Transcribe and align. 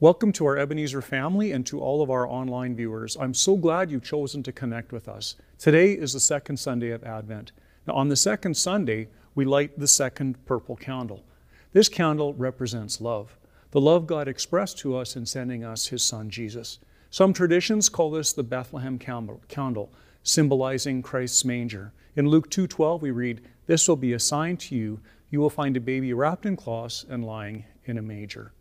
Welcome 0.00 0.30
to 0.34 0.46
our 0.46 0.56
Ebenezer 0.56 1.02
family 1.02 1.50
and 1.50 1.66
to 1.66 1.80
all 1.80 2.02
of 2.02 2.08
our 2.08 2.24
online 2.24 2.76
viewers. 2.76 3.16
I'm 3.16 3.34
so 3.34 3.56
glad 3.56 3.90
you've 3.90 4.04
chosen 4.04 4.44
to 4.44 4.52
connect 4.52 4.92
with 4.92 5.08
us. 5.08 5.34
Today 5.58 5.90
is 5.94 6.12
the 6.12 6.20
second 6.20 6.58
Sunday 6.58 6.90
of 6.90 7.02
Advent. 7.02 7.50
Now, 7.84 7.94
on 7.94 8.08
the 8.08 8.14
second 8.14 8.56
Sunday, 8.56 9.08
we 9.34 9.44
light 9.44 9.76
the 9.76 9.88
second 9.88 10.46
purple 10.46 10.76
candle. 10.76 11.24
This 11.72 11.88
candle 11.88 12.32
represents 12.34 13.00
love, 13.00 13.36
the 13.72 13.80
love 13.80 14.06
God 14.06 14.28
expressed 14.28 14.78
to 14.78 14.96
us 14.96 15.16
in 15.16 15.26
sending 15.26 15.64
us 15.64 15.88
His 15.88 16.04
Son 16.04 16.30
Jesus. 16.30 16.78
Some 17.10 17.32
traditions 17.32 17.88
call 17.88 18.12
this 18.12 18.32
the 18.32 18.44
Bethlehem 18.44 19.00
candle, 19.00 19.90
symbolizing 20.22 21.02
Christ's 21.02 21.44
manger. 21.44 21.92
In 22.14 22.28
Luke 22.28 22.48
2:12 22.50 23.02
we 23.02 23.10
read, 23.10 23.40
"This 23.66 23.88
will 23.88 23.96
be 23.96 24.12
a 24.12 24.20
sign 24.20 24.58
to 24.58 24.76
you: 24.76 25.00
you 25.28 25.40
will 25.40 25.50
find 25.50 25.76
a 25.76 25.80
baby 25.80 26.12
wrapped 26.12 26.46
in 26.46 26.54
cloths 26.54 27.04
and 27.08 27.24
lying 27.24 27.64
in 27.84 27.98
a 27.98 28.02
manger." 28.02 28.52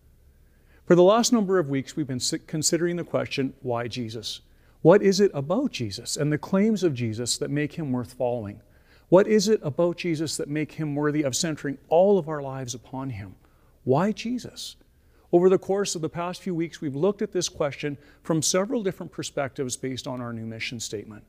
For 0.88 0.96
the 0.96 1.04
last 1.04 1.34
number 1.34 1.60
of 1.60 1.70
weeks, 1.70 1.98
we've 1.98 2.08
been 2.08 2.22
considering 2.48 2.96
the 2.96 3.04
question 3.04 3.54
why 3.62 3.90
Jesus? 3.90 4.40
What 4.84 5.04
is 5.04 5.20
it 5.20 5.32
about 5.34 5.74
Jesus 5.74 6.16
and 6.16 6.32
the 6.32 6.38
claims 6.38 6.82
of 6.82 6.94
Jesus 6.94 7.38
that 7.40 7.52
make 7.52 7.74
him 7.74 7.92
worth 7.92 8.14
following? 8.14 8.62
What 9.10 9.28
is 9.28 9.50
it 9.50 9.60
about 9.64 9.98
Jesus 9.98 10.38
that 10.38 10.48
make 10.48 10.72
him 10.72 10.96
worthy 10.96 11.24
of 11.24 11.36
centering 11.36 11.78
all 11.90 12.18
of 12.18 12.30
our 12.30 12.42
lives 12.42 12.74
upon 12.74 13.10
him? 13.10 13.36
Why 13.84 14.14
Jesus? 14.14 14.78
Over 15.34 15.50
the 15.50 15.58
course 15.58 15.94
of 15.94 16.02
the 16.02 16.08
past 16.08 16.42
few 16.42 16.56
weeks, 16.56 16.80
we've 16.80 16.96
looked 16.96 17.22
at 17.22 17.34
this 17.34 17.50
question 17.50 17.98
from 18.24 18.42
several 18.42 18.82
different 18.82 19.12
perspectives 19.12 19.76
based 19.76 20.08
on 20.08 20.22
our 20.22 20.32
new 20.32 20.46
mission 20.46 20.80
statement. 20.80 21.26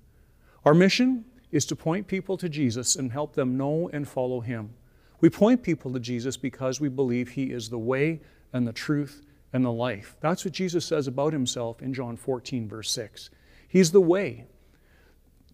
Our 0.64 0.74
mission 0.74 1.24
is 1.50 1.66
to 1.66 1.74
point 1.74 2.06
people 2.06 2.36
to 2.36 2.48
Jesus 2.48 2.94
and 2.94 3.10
help 3.10 3.34
them 3.34 3.56
know 3.56 3.90
and 3.92 4.06
follow 4.06 4.38
him. 4.38 4.70
We 5.20 5.30
point 5.30 5.64
people 5.64 5.92
to 5.94 5.98
Jesus 5.98 6.36
because 6.36 6.80
we 6.80 6.88
believe 6.88 7.30
he 7.30 7.46
is 7.46 7.70
the 7.70 7.78
way 7.78 8.20
and 8.52 8.64
the 8.64 8.72
truth 8.72 9.24
and 9.52 9.64
the 9.64 9.72
life. 9.72 10.16
That's 10.20 10.44
what 10.44 10.54
Jesus 10.54 10.84
says 10.84 11.06
about 11.06 11.32
himself 11.32 11.82
in 11.82 11.94
John 11.94 12.16
14, 12.16 12.68
verse 12.68 12.90
6. 12.90 13.30
He's 13.68 13.90
the 13.90 14.00
way, 14.00 14.46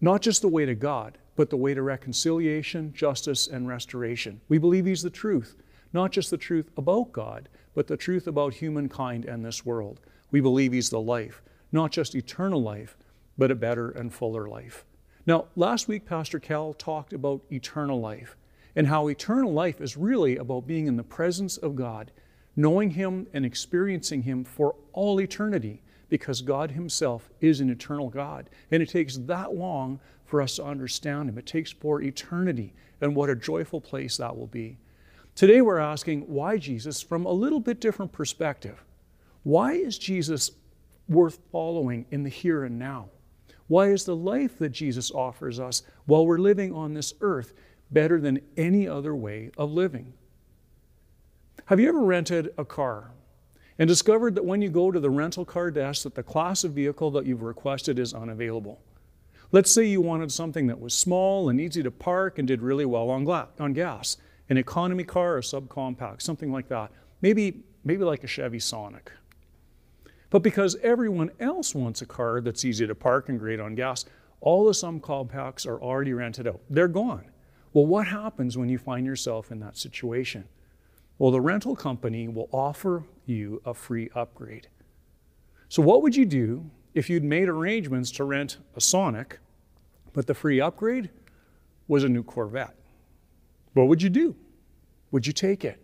not 0.01 0.21
just 0.21 0.41
the 0.41 0.47
way 0.47 0.65
to 0.65 0.75
God, 0.75 1.17
but 1.35 1.49
the 1.49 1.57
way 1.57 1.73
to 1.73 1.81
reconciliation, 1.81 2.93
justice, 2.93 3.47
and 3.47 3.67
restoration. 3.67 4.39
We 4.47 4.57
believe 4.57 4.85
He's 4.85 5.01
the 5.01 5.09
truth, 5.09 5.55
not 5.93 6.11
just 6.11 6.31
the 6.31 6.37
truth 6.37 6.69
about 6.77 7.11
God, 7.11 7.49
but 7.73 7.87
the 7.87 7.97
truth 7.97 8.27
about 8.27 8.53
humankind 8.53 9.25
and 9.25 9.43
this 9.43 9.65
world. 9.65 9.99
We 10.31 10.41
believe 10.41 10.71
He's 10.71 10.89
the 10.89 11.01
life, 11.01 11.41
not 11.71 11.91
just 11.91 12.15
eternal 12.15 12.61
life, 12.61 12.97
but 13.37 13.51
a 13.51 13.55
better 13.55 13.89
and 13.91 14.13
fuller 14.13 14.47
life. 14.47 14.85
Now, 15.27 15.45
last 15.55 15.87
week, 15.87 16.05
Pastor 16.05 16.39
Cal 16.39 16.73
talked 16.73 17.11
about 17.11 17.41
eternal 17.51 17.99
life 17.99 18.37
and 18.75 18.87
how 18.87 19.07
eternal 19.07 19.51
life 19.51 19.81
is 19.81 19.97
really 19.97 20.37
about 20.37 20.67
being 20.67 20.87
in 20.87 20.97
the 20.97 21.03
presence 21.03 21.57
of 21.57 21.75
God 21.75 22.11
knowing 22.55 22.91
Him 22.91 23.27
and 23.33 23.45
experiencing 23.45 24.23
Him 24.23 24.43
for 24.43 24.75
all 24.93 25.19
eternity 25.19 25.81
because 26.09 26.41
God 26.41 26.71
Himself 26.71 27.29
is 27.41 27.59
an 27.59 27.69
eternal 27.69 28.09
God. 28.09 28.49
And 28.71 28.81
it 28.81 28.89
takes 28.89 29.17
that 29.17 29.53
long 29.53 29.99
for 30.25 30.41
us 30.41 30.55
to 30.55 30.63
understand 30.63 31.29
Him. 31.29 31.37
It 31.37 31.45
takes 31.45 31.71
for 31.71 32.01
eternity, 32.01 32.73
and 33.01 33.15
what 33.15 33.29
a 33.29 33.35
joyful 33.35 33.81
place 33.81 34.17
that 34.17 34.35
will 34.35 34.47
be. 34.47 34.77
Today 35.35 35.61
we're 35.61 35.79
asking 35.79 36.21
why 36.21 36.57
Jesus 36.57 37.01
from 37.01 37.25
a 37.25 37.31
little 37.31 37.59
bit 37.59 37.81
different 37.81 38.11
perspective. 38.11 38.83
Why 39.43 39.73
is 39.73 39.97
Jesus 39.97 40.51
worth 41.09 41.39
following 41.51 42.05
in 42.09 42.23
the 42.23 42.29
here 42.29 42.63
and 42.63 42.79
now? 42.79 43.09
Why 43.67 43.89
is 43.89 44.05
the 44.05 44.15
life 44.15 44.57
that 44.59 44.69
Jesus 44.69 45.11
offers 45.11 45.59
us 45.59 45.83
while 46.05 46.25
we're 46.25 46.37
living 46.37 46.73
on 46.73 46.93
this 46.93 47.13
earth 47.21 47.53
better 47.91 48.19
than 48.19 48.41
any 48.57 48.87
other 48.87 49.15
way 49.15 49.51
of 49.57 49.71
living? 49.71 50.13
Have 51.65 51.79
you 51.79 51.89
ever 51.89 52.03
rented 52.03 52.53
a 52.59 52.63
car 52.63 53.09
and 53.79 53.87
discovered 53.87 54.35
that 54.35 54.45
when 54.45 54.61
you 54.61 54.69
go 54.69 54.91
to 54.91 54.99
the 54.99 55.09
rental 55.09 55.43
car 55.43 55.71
desk 55.71 56.03
that 56.03 56.13
the 56.13 56.21
class 56.21 56.63
of 56.63 56.73
vehicle 56.73 57.09
that 57.09 57.25
you've 57.25 57.41
requested 57.41 57.97
is 57.97 58.13
unavailable? 58.13 58.79
Let's 59.51 59.71
say 59.71 59.83
you 59.85 59.99
wanted 59.99 60.31
something 60.31 60.67
that 60.67 60.79
was 60.79 60.93
small 60.93 61.49
and 61.49 61.59
easy 61.59 61.81
to 61.81 61.89
park 61.89 62.37
and 62.37 62.47
did 62.47 62.61
really 62.61 62.85
well 62.85 63.09
on, 63.09 63.27
on 63.59 63.73
gas, 63.73 64.17
an 64.47 64.57
economy 64.57 65.03
car 65.03 65.37
or 65.37 65.41
subcompact, 65.41 66.21
something 66.21 66.51
like 66.51 66.67
that. 66.67 66.91
Maybe, 67.21 67.63
maybe 67.83 68.03
like 68.03 68.23
a 68.23 68.27
Chevy 68.27 68.59
Sonic. 68.59 69.11
But 70.29 70.43
because 70.43 70.75
everyone 70.83 71.31
else 71.39 71.73
wants 71.73 72.03
a 72.03 72.05
car 72.05 72.41
that's 72.41 72.63
easy 72.63 72.85
to 72.85 72.93
park 72.93 73.27
and 73.27 73.39
great 73.39 73.59
on 73.59 73.73
gas, 73.73 74.05
all 74.39 74.65
the 74.65 74.71
subcompacts 74.71 75.65
are 75.65 75.81
already 75.81 76.13
rented 76.13 76.45
out. 76.45 76.61
They're 76.69 76.87
gone. 76.87 77.25
Well, 77.73 77.87
what 77.87 78.05
happens 78.05 78.55
when 78.55 78.69
you 78.69 78.77
find 78.77 79.03
yourself 79.03 79.51
in 79.51 79.59
that 79.61 79.77
situation? 79.77 80.47
Well, 81.17 81.31
the 81.31 81.41
rental 81.41 81.75
company 81.75 82.27
will 82.27 82.49
offer 82.51 83.03
you 83.25 83.61
a 83.65 83.73
free 83.73 84.09
upgrade. 84.15 84.67
So, 85.69 85.81
what 85.81 86.01
would 86.01 86.15
you 86.15 86.25
do 86.25 86.69
if 86.93 87.09
you'd 87.09 87.23
made 87.23 87.47
arrangements 87.47 88.11
to 88.11 88.25
rent 88.25 88.57
a 88.75 88.81
Sonic, 88.81 89.39
but 90.13 90.27
the 90.27 90.33
free 90.33 90.59
upgrade 90.59 91.09
was 91.87 92.03
a 92.03 92.09
new 92.09 92.23
Corvette? 92.23 92.75
What 93.73 93.87
would 93.87 94.01
you 94.01 94.09
do? 94.09 94.35
Would 95.11 95.25
you 95.25 95.33
take 95.33 95.63
it? 95.63 95.81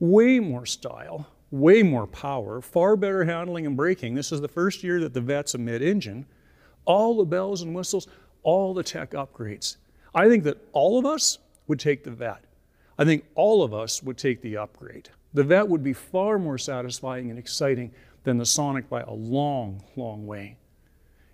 Way 0.00 0.38
more 0.38 0.66
style, 0.66 1.26
way 1.50 1.82
more 1.82 2.06
power, 2.06 2.60
far 2.60 2.94
better 2.94 3.24
handling 3.24 3.66
and 3.66 3.76
braking. 3.76 4.14
This 4.14 4.32
is 4.32 4.40
the 4.40 4.48
first 4.48 4.82
year 4.82 5.00
that 5.00 5.14
the 5.14 5.20
Vette's 5.20 5.54
a 5.54 5.58
mid 5.58 5.82
engine. 5.82 6.26
All 6.84 7.16
the 7.16 7.24
bells 7.24 7.62
and 7.62 7.74
whistles, 7.74 8.06
all 8.42 8.74
the 8.74 8.82
tech 8.82 9.12
upgrades. 9.12 9.76
I 10.14 10.28
think 10.28 10.44
that 10.44 10.58
all 10.72 10.98
of 10.98 11.06
us 11.06 11.38
would 11.66 11.80
take 11.80 12.04
the 12.04 12.10
Vette. 12.10 12.44
I 12.98 13.04
think 13.04 13.24
all 13.36 13.62
of 13.62 13.72
us 13.72 14.02
would 14.02 14.18
take 14.18 14.42
the 14.42 14.56
upgrade. 14.56 15.10
The 15.32 15.44
Vette 15.44 15.68
would 15.68 15.84
be 15.84 15.92
far 15.92 16.38
more 16.38 16.58
satisfying 16.58 17.30
and 17.30 17.38
exciting 17.38 17.92
than 18.24 18.38
the 18.38 18.46
Sonic 18.46 18.88
by 18.88 19.02
a 19.02 19.12
long, 19.12 19.84
long 19.94 20.26
way. 20.26 20.56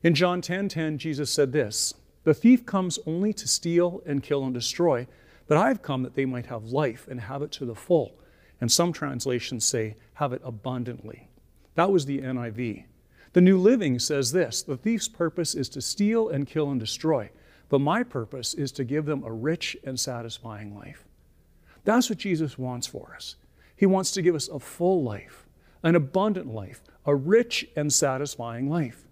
In 0.02 0.14
John 0.14 0.42
10:10, 0.42 0.42
10, 0.42 0.68
10, 0.68 0.98
Jesus 0.98 1.30
said 1.30 1.52
this: 1.52 1.94
"The 2.24 2.34
thief 2.34 2.66
comes 2.66 2.98
only 3.06 3.32
to 3.32 3.48
steal 3.48 4.02
and 4.04 4.22
kill 4.22 4.44
and 4.44 4.52
destroy, 4.52 5.06
but 5.46 5.56
I've 5.56 5.80
come 5.80 6.02
that 6.02 6.14
they 6.14 6.26
might 6.26 6.46
have 6.46 6.64
life 6.64 7.08
and 7.08 7.20
have 7.20 7.40
it 7.40 7.50
to 7.52 7.64
the 7.64 7.74
full." 7.74 8.12
And 8.60 8.70
some 8.70 8.92
translations 8.92 9.64
say, 9.64 9.96
"have 10.14 10.34
it 10.34 10.42
abundantly." 10.44 11.28
That 11.76 11.90
was 11.90 12.04
the 12.04 12.20
NIV. 12.20 12.84
The 13.32 13.40
New 13.40 13.56
Living 13.56 13.98
says 13.98 14.32
this: 14.32 14.62
"The 14.62 14.76
thief's 14.76 15.08
purpose 15.08 15.54
is 15.54 15.70
to 15.70 15.80
steal 15.80 16.28
and 16.28 16.46
kill 16.46 16.70
and 16.70 16.78
destroy, 16.78 17.30
but 17.70 17.78
my 17.78 18.02
purpose 18.02 18.52
is 18.52 18.70
to 18.72 18.84
give 18.84 19.06
them 19.06 19.24
a 19.24 19.32
rich 19.32 19.76
and 19.82 19.98
satisfying 19.98 20.74
life." 20.74 21.06
That's 21.84 22.08
what 22.08 22.18
Jesus 22.18 22.58
wants 22.58 22.86
for 22.86 23.14
us. 23.14 23.36
He 23.76 23.86
wants 23.86 24.12
to 24.12 24.22
give 24.22 24.34
us 24.34 24.48
a 24.48 24.58
full 24.58 25.02
life, 25.02 25.46
an 25.82 25.94
abundant 25.94 26.46
life, 26.46 26.82
a 27.04 27.14
rich 27.14 27.66
and 27.76 27.92
satisfying 27.92 28.68
life. 28.68 29.06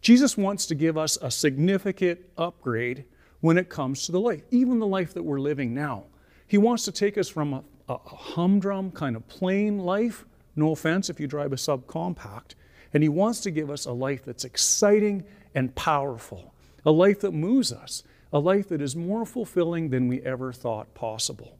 Jesus 0.00 0.36
wants 0.36 0.66
to 0.66 0.74
give 0.74 0.96
us 0.96 1.18
a 1.20 1.30
significant 1.30 2.20
upgrade 2.36 3.04
when 3.40 3.58
it 3.58 3.68
comes 3.68 4.04
to 4.04 4.12
the 4.12 4.20
life, 4.20 4.42
even 4.50 4.78
the 4.78 4.86
life 4.86 5.14
that 5.14 5.22
we're 5.22 5.40
living 5.40 5.74
now. 5.74 6.04
He 6.46 6.58
wants 6.58 6.84
to 6.84 6.92
take 6.92 7.18
us 7.18 7.28
from 7.28 7.52
a, 7.52 7.64
a 7.88 7.98
humdrum 7.98 8.90
kind 8.90 9.16
of 9.16 9.26
plain 9.28 9.78
life, 9.78 10.24
no 10.56 10.72
offense 10.72 11.08
if 11.08 11.20
you 11.20 11.26
drive 11.26 11.52
a 11.52 11.56
subcompact, 11.56 12.54
and 12.92 13.02
He 13.02 13.08
wants 13.08 13.40
to 13.40 13.50
give 13.50 13.70
us 13.70 13.86
a 13.86 13.92
life 13.92 14.24
that's 14.24 14.44
exciting 14.44 15.24
and 15.54 15.74
powerful, 15.74 16.54
a 16.84 16.90
life 16.90 17.20
that 17.20 17.32
moves 17.32 17.72
us, 17.72 18.02
a 18.32 18.38
life 18.38 18.68
that 18.68 18.82
is 18.82 18.96
more 18.96 19.24
fulfilling 19.24 19.90
than 19.90 20.08
we 20.08 20.20
ever 20.22 20.52
thought 20.52 20.92
possible. 20.94 21.58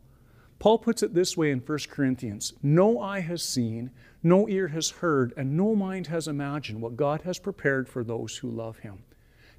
Paul 0.58 0.78
puts 0.78 1.02
it 1.02 1.14
this 1.14 1.36
way 1.36 1.50
in 1.50 1.60
1 1.60 1.78
Corinthians 1.90 2.52
No 2.62 3.00
eye 3.00 3.20
has 3.20 3.42
seen, 3.42 3.90
no 4.22 4.48
ear 4.48 4.68
has 4.68 4.90
heard, 4.90 5.32
and 5.36 5.56
no 5.56 5.74
mind 5.74 6.08
has 6.08 6.26
imagined 6.26 6.80
what 6.80 6.96
God 6.96 7.22
has 7.22 7.38
prepared 7.38 7.88
for 7.88 8.02
those 8.02 8.38
who 8.38 8.50
love 8.50 8.78
Him. 8.78 9.04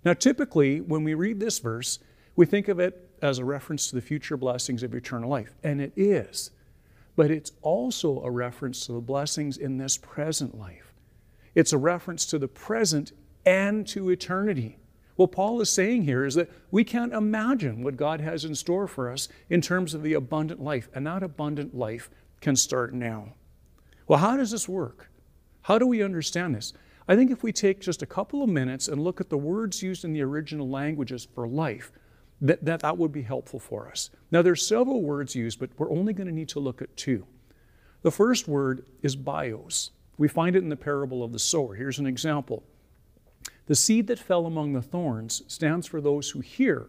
Now, 0.04 0.14
typically, 0.14 0.82
when 0.82 1.04
we 1.04 1.14
read 1.14 1.40
this 1.40 1.60
verse, 1.60 2.00
we 2.36 2.46
think 2.46 2.68
of 2.68 2.80
it 2.80 3.10
as 3.22 3.40
a 3.40 3.46
reference 3.46 3.90
to 3.90 3.96
the 3.96 4.02
future 4.02 4.38
blessings 4.38 4.84
of 4.84 4.94
eternal 4.94 5.30
life, 5.30 5.56
and 5.64 5.82
it 5.82 5.94
is. 5.96 6.52
But 7.16 7.32
it's 7.32 7.52
also 7.62 8.22
a 8.24 8.32
reference 8.32 8.86
to 8.86 8.94
the 8.94 9.02
blessings 9.02 9.58
in 9.58 9.78
this 9.78 9.98
present 9.98 10.58
life. 10.58 10.94
It's 11.56 11.74
a 11.74 11.78
reference 11.78 12.26
to 12.28 12.40
the 12.40 12.48
present 12.48 13.12
and 13.46 13.86
to 13.88 14.10
eternity. 14.10 14.78
What 15.20 15.34
Paul 15.34 15.60
is 15.60 15.70
saying 15.70 16.04
here 16.04 16.24
is 16.24 16.36
that 16.36 16.50
we 16.72 16.86
can't 16.86 17.12
imagine 17.12 17.84
what 17.84 17.98
God 17.98 18.22
has 18.22 18.46
in 18.46 18.56
store 18.56 18.88
for 18.88 19.12
us 19.12 19.28
in 19.50 19.60
terms 19.60 19.94
of 19.94 20.02
the 20.02 20.14
abundant 20.14 20.62
life, 20.62 20.88
and 20.96 21.06
that 21.06 21.24
abundant 21.24 21.76
life 21.76 22.10
can 22.40 22.56
start 22.56 22.94
now. 22.94 23.34
Well, 24.08 24.20
how 24.20 24.38
does 24.38 24.52
this 24.52 24.70
work? 24.70 25.12
How 25.64 25.78
do 25.78 25.86
we 25.86 26.02
understand 26.02 26.56
this? 26.56 26.72
I 27.06 27.18
think 27.18 27.32
if 27.32 27.44
we 27.44 27.52
take 27.52 27.82
just 27.82 28.02
a 28.02 28.06
couple 28.06 28.42
of 28.42 28.50
minutes 28.50 28.88
and 28.88 29.04
look 29.04 29.20
at 29.20 29.30
the 29.30 29.38
words 29.38 29.84
used 29.84 30.06
in 30.06 30.14
the 30.14 30.22
original 30.22 30.70
languages 30.70 31.28
for 31.36 31.50
life, 31.50 31.92
that, 32.40 32.64
that, 32.64 32.80
that 32.80 32.98
would 32.98 33.12
be 33.12 33.24
helpful 33.24 33.60
for 33.60 33.90
us. 33.90 34.12
Now, 34.32 34.42
there's 34.42 34.66
several 34.66 35.02
words 35.02 35.36
used, 35.36 35.60
but 35.60 35.72
we're 35.78 35.92
only 35.92 36.14
going 36.14 36.28
to 36.28 36.34
need 36.34 36.48
to 36.48 36.62
look 36.62 36.82
at 36.82 36.96
two. 36.96 37.28
The 38.04 38.12
first 38.12 38.48
word 38.48 38.86
is 39.02 39.18
bios. 39.18 39.92
We 40.18 40.30
find 40.30 40.56
it 40.56 40.64
in 40.64 40.70
the 40.70 40.78
parable 40.78 41.26
of 41.26 41.34
the 41.34 41.40
sower. 41.40 41.76
Here's 41.76 42.00
an 42.00 42.08
example. 42.08 42.64
The 43.70 43.76
seed 43.76 44.08
that 44.08 44.18
fell 44.18 44.48
among 44.48 44.74
the 44.74 44.82
thorns 44.82 45.44
stands 45.46 45.86
for 45.86 46.02
those 46.02 46.32
who 46.32 46.40
hear, 46.40 46.88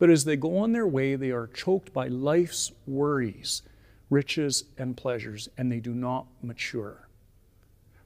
but 0.00 0.10
as 0.10 0.24
they 0.24 0.36
go 0.36 0.58
on 0.58 0.72
their 0.72 0.84
way, 0.84 1.14
they 1.14 1.30
are 1.30 1.46
choked 1.46 1.92
by 1.92 2.08
life's 2.08 2.72
worries, 2.88 3.62
riches, 4.10 4.64
and 4.76 4.96
pleasures, 4.96 5.48
and 5.56 5.70
they 5.70 5.78
do 5.78 5.94
not 5.94 6.26
mature. 6.42 7.08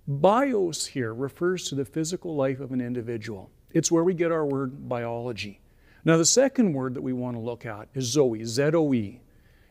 Bios 0.07 0.89
here 0.89 1.15
refers 1.15 1.67
to 1.71 1.75
the 1.75 1.87
physical 1.87 2.37
life 2.37 2.61
of 2.61 2.73
an 2.73 2.83
individual. 2.83 3.51
It's 3.71 3.91
where 3.91 4.05
we 4.05 4.13
get 4.13 4.31
our 4.31 4.45
word 4.45 4.91
biology. 4.91 5.63
Now, 6.05 6.19
the 6.19 6.27
second 6.27 6.75
word 6.75 6.93
that 6.93 7.03
we 7.03 7.15
want 7.15 7.39
to 7.39 7.41
look 7.41 7.65
at 7.65 7.89
is 7.95 8.05
Zoe, 8.05 8.45
Z 8.45 8.63
O 8.75 8.93
E. 8.93 9.23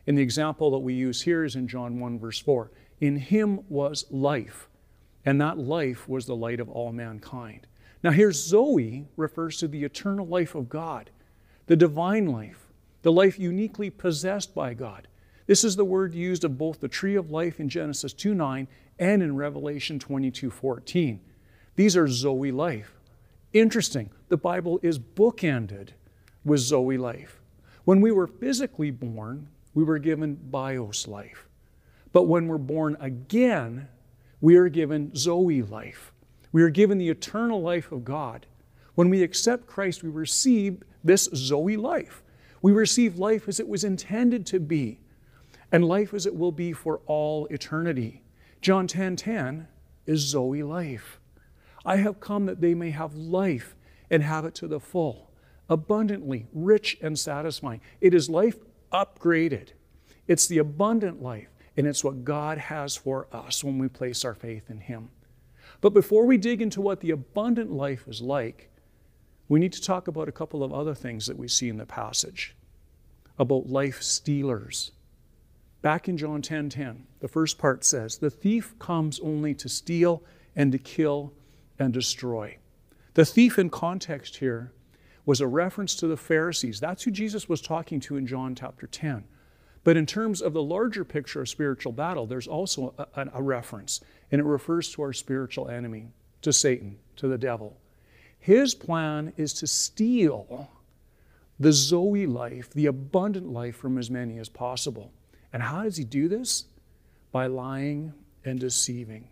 And 0.08 0.18
the 0.18 0.22
example 0.22 0.72
that 0.72 0.78
we 0.78 0.94
use 0.94 1.22
here 1.22 1.44
is 1.44 1.54
in 1.54 1.68
John 1.68 2.00
1, 2.00 2.18
verse 2.18 2.40
4. 2.40 2.72
In 3.00 3.14
him 3.14 3.60
was 3.68 4.04
life, 4.10 4.68
and 5.24 5.40
that 5.40 5.58
life 5.58 6.08
was 6.08 6.26
the 6.26 6.34
light 6.34 6.58
of 6.58 6.68
all 6.68 6.90
mankind. 6.90 7.68
Now, 8.02 8.10
here, 8.10 8.32
Zoe 8.32 9.06
refers 9.16 9.58
to 9.58 9.68
the 9.68 9.84
eternal 9.84 10.26
life 10.26 10.54
of 10.54 10.68
God, 10.68 11.10
the 11.66 11.76
divine 11.76 12.26
life, 12.26 12.72
the 13.02 13.12
life 13.12 13.38
uniquely 13.38 13.90
possessed 13.90 14.54
by 14.54 14.74
God. 14.74 15.06
This 15.46 15.64
is 15.64 15.76
the 15.76 15.84
word 15.84 16.14
used 16.14 16.44
of 16.44 16.58
both 16.58 16.80
the 16.80 16.88
tree 16.88 17.14
of 17.14 17.30
life 17.30 17.60
in 17.60 17.68
Genesis 17.68 18.12
2 18.12 18.34
9 18.34 18.66
and 18.98 19.22
in 19.22 19.36
Revelation 19.36 19.98
22 19.98 20.50
14. 20.50 21.20
These 21.76 21.96
are 21.96 22.08
Zoe 22.08 22.52
life. 22.52 22.94
Interesting, 23.52 24.10
the 24.28 24.36
Bible 24.36 24.80
is 24.82 24.98
bookended 24.98 25.90
with 26.44 26.60
Zoe 26.60 26.96
life. 26.96 27.40
When 27.84 28.00
we 28.00 28.12
were 28.12 28.26
physically 28.26 28.90
born, 28.90 29.48
we 29.74 29.84
were 29.84 29.98
given 29.98 30.34
bios 30.34 31.06
life. 31.06 31.48
But 32.12 32.24
when 32.24 32.46
we're 32.46 32.58
born 32.58 32.96
again, 33.00 33.88
we 34.40 34.56
are 34.56 34.68
given 34.68 35.14
Zoe 35.14 35.62
life. 35.62 36.11
We 36.52 36.62
are 36.62 36.70
given 36.70 36.98
the 36.98 37.08
eternal 37.08 37.62
life 37.62 37.90
of 37.90 38.04
God. 38.04 38.46
When 38.94 39.08
we 39.08 39.22
accept 39.22 39.66
Christ, 39.66 40.02
we 40.02 40.10
receive 40.10 40.82
this 41.02 41.28
Zoe 41.34 41.76
life. 41.76 42.22
We 42.60 42.72
receive 42.72 43.18
life 43.18 43.48
as 43.48 43.58
it 43.58 43.66
was 43.66 43.82
intended 43.82 44.46
to 44.46 44.60
be, 44.60 45.00
and 45.72 45.84
life 45.84 46.14
as 46.14 46.26
it 46.26 46.36
will 46.36 46.52
be 46.52 46.72
for 46.72 47.00
all 47.06 47.46
eternity. 47.46 48.22
John 48.60 48.86
10:10 48.86 49.16
10, 49.16 49.16
10 49.16 49.68
is 50.06 50.20
Zoe 50.20 50.62
life. 50.62 51.18
I 51.84 51.96
have 51.96 52.20
come 52.20 52.46
that 52.46 52.60
they 52.60 52.74
may 52.74 52.90
have 52.90 53.14
life 53.14 53.74
and 54.10 54.22
have 54.22 54.44
it 54.44 54.54
to 54.56 54.68
the 54.68 54.78
full, 54.78 55.30
abundantly, 55.68 56.46
rich 56.52 56.98
and 57.00 57.18
satisfying. 57.18 57.80
It 58.00 58.14
is 58.14 58.30
life 58.30 58.58
upgraded. 58.92 59.70
It's 60.28 60.46
the 60.46 60.58
abundant 60.58 61.22
life, 61.22 61.48
and 61.76 61.86
it's 61.86 62.04
what 62.04 62.24
God 62.24 62.58
has 62.58 62.94
for 62.94 63.26
us 63.32 63.64
when 63.64 63.78
we 63.78 63.88
place 63.88 64.24
our 64.24 64.34
faith 64.34 64.70
in 64.70 64.80
Him. 64.80 65.10
But 65.82 65.92
before 65.92 66.24
we 66.24 66.38
dig 66.38 66.62
into 66.62 66.80
what 66.80 67.00
the 67.00 67.10
abundant 67.10 67.72
life 67.72 68.06
is 68.08 68.22
like, 68.22 68.70
we 69.48 69.60
need 69.60 69.72
to 69.74 69.82
talk 69.82 70.08
about 70.08 70.28
a 70.28 70.32
couple 70.32 70.64
of 70.64 70.72
other 70.72 70.94
things 70.94 71.26
that 71.26 71.36
we 71.36 71.48
see 71.48 71.68
in 71.68 71.76
the 71.76 71.84
passage 71.84 72.56
about 73.36 73.68
life 73.68 74.00
stealers. 74.00 74.92
Back 75.82 76.08
in 76.08 76.16
John 76.16 76.40
10:10, 76.40 76.44
10, 76.44 76.68
10, 76.70 77.06
the 77.18 77.28
first 77.28 77.58
part 77.58 77.84
says, 77.84 78.18
"The 78.18 78.30
thief 78.30 78.78
comes 78.78 79.18
only 79.20 79.54
to 79.54 79.68
steal 79.68 80.22
and 80.54 80.70
to 80.70 80.78
kill 80.78 81.34
and 81.80 81.92
destroy." 81.92 82.58
The 83.14 83.24
thief 83.24 83.58
in 83.58 83.68
context 83.68 84.36
here 84.36 84.72
was 85.26 85.40
a 85.40 85.48
reference 85.48 85.96
to 85.96 86.06
the 86.06 86.16
Pharisees. 86.16 86.78
That's 86.78 87.02
who 87.02 87.10
Jesus 87.10 87.48
was 87.48 87.60
talking 87.60 87.98
to 88.00 88.16
in 88.16 88.26
John 88.26 88.54
chapter 88.54 88.86
10. 88.86 89.24
But 89.84 89.96
in 89.96 90.06
terms 90.06 90.40
of 90.40 90.52
the 90.52 90.62
larger 90.62 91.04
picture 91.04 91.40
of 91.40 91.48
spiritual 91.48 91.92
battle, 91.92 92.26
there's 92.26 92.46
also 92.46 92.94
a, 92.98 93.28
a, 93.34 93.42
reference, 93.42 94.00
and 94.32 94.40
it 94.40 94.44
refers 94.44 94.90
to 94.92 95.02
our 95.02 95.12
spiritual 95.12 95.68
enemy, 95.68 96.08
to 96.40 96.52
Satan, 96.52 96.98
to 97.16 97.28
the 97.28 97.38
devil. 97.38 97.76
His 98.40 98.74
plan 98.74 99.32
is 99.36 99.52
to 99.54 99.66
steal 99.68 100.68
the 101.60 101.72
Zoe 101.72 102.26
life, 102.26 102.70
the 102.70 102.86
abundant 102.86 103.52
life 103.52 103.76
from 103.76 103.98
as 103.98 104.10
many 104.10 104.38
as 104.38 104.48
possible. 104.48 105.12
And 105.52 105.62
how 105.62 105.84
does 105.84 105.96
he 105.96 106.04
do 106.04 106.26
this? 106.26 106.64
By 107.30 107.46
lying 107.46 108.12
and 108.44 108.58
deceiving. 108.58 109.28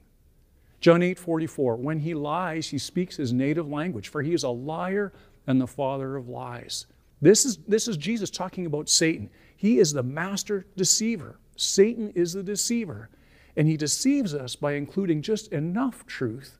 John 0.81 1.02
8 1.02 1.19
44, 1.19 1.76
when 1.76 1.99
he 1.99 2.14
lies, 2.14 2.69
he 2.69 2.79
speaks 2.79 3.17
his 3.17 3.32
native 3.32 3.69
language, 3.69 4.08
for 4.08 4.23
he 4.23 4.32
is 4.32 4.44
a 4.44 4.50
liar 4.50 5.12
and 5.47 5.61
the 5.61 5.67
father 5.67 6.17
of 6.17 6.29
lies. 6.29 6.87
This 7.20 7.44
is, 7.44 7.58
this 7.69 7.88
is 7.88 7.97
Jesus 7.97 8.31
talking 8.31 8.64
about 8.64 8.88
Satan. 8.88 9.29
He 9.56 9.79
is 9.79 9.93
the 9.93 10.02
master 10.02 10.67
deceiver. 10.76 11.38
Satan 11.56 12.11
is 12.14 12.32
the 12.32 12.43
deceiver. 12.43 13.11
And 13.56 13.69
he 13.69 13.76
deceives 13.76 14.35
us 14.35 14.56
by 14.56 14.73
including 14.73 15.23
just 15.23 15.52
enough 15.52 16.06
truth 16.06 16.58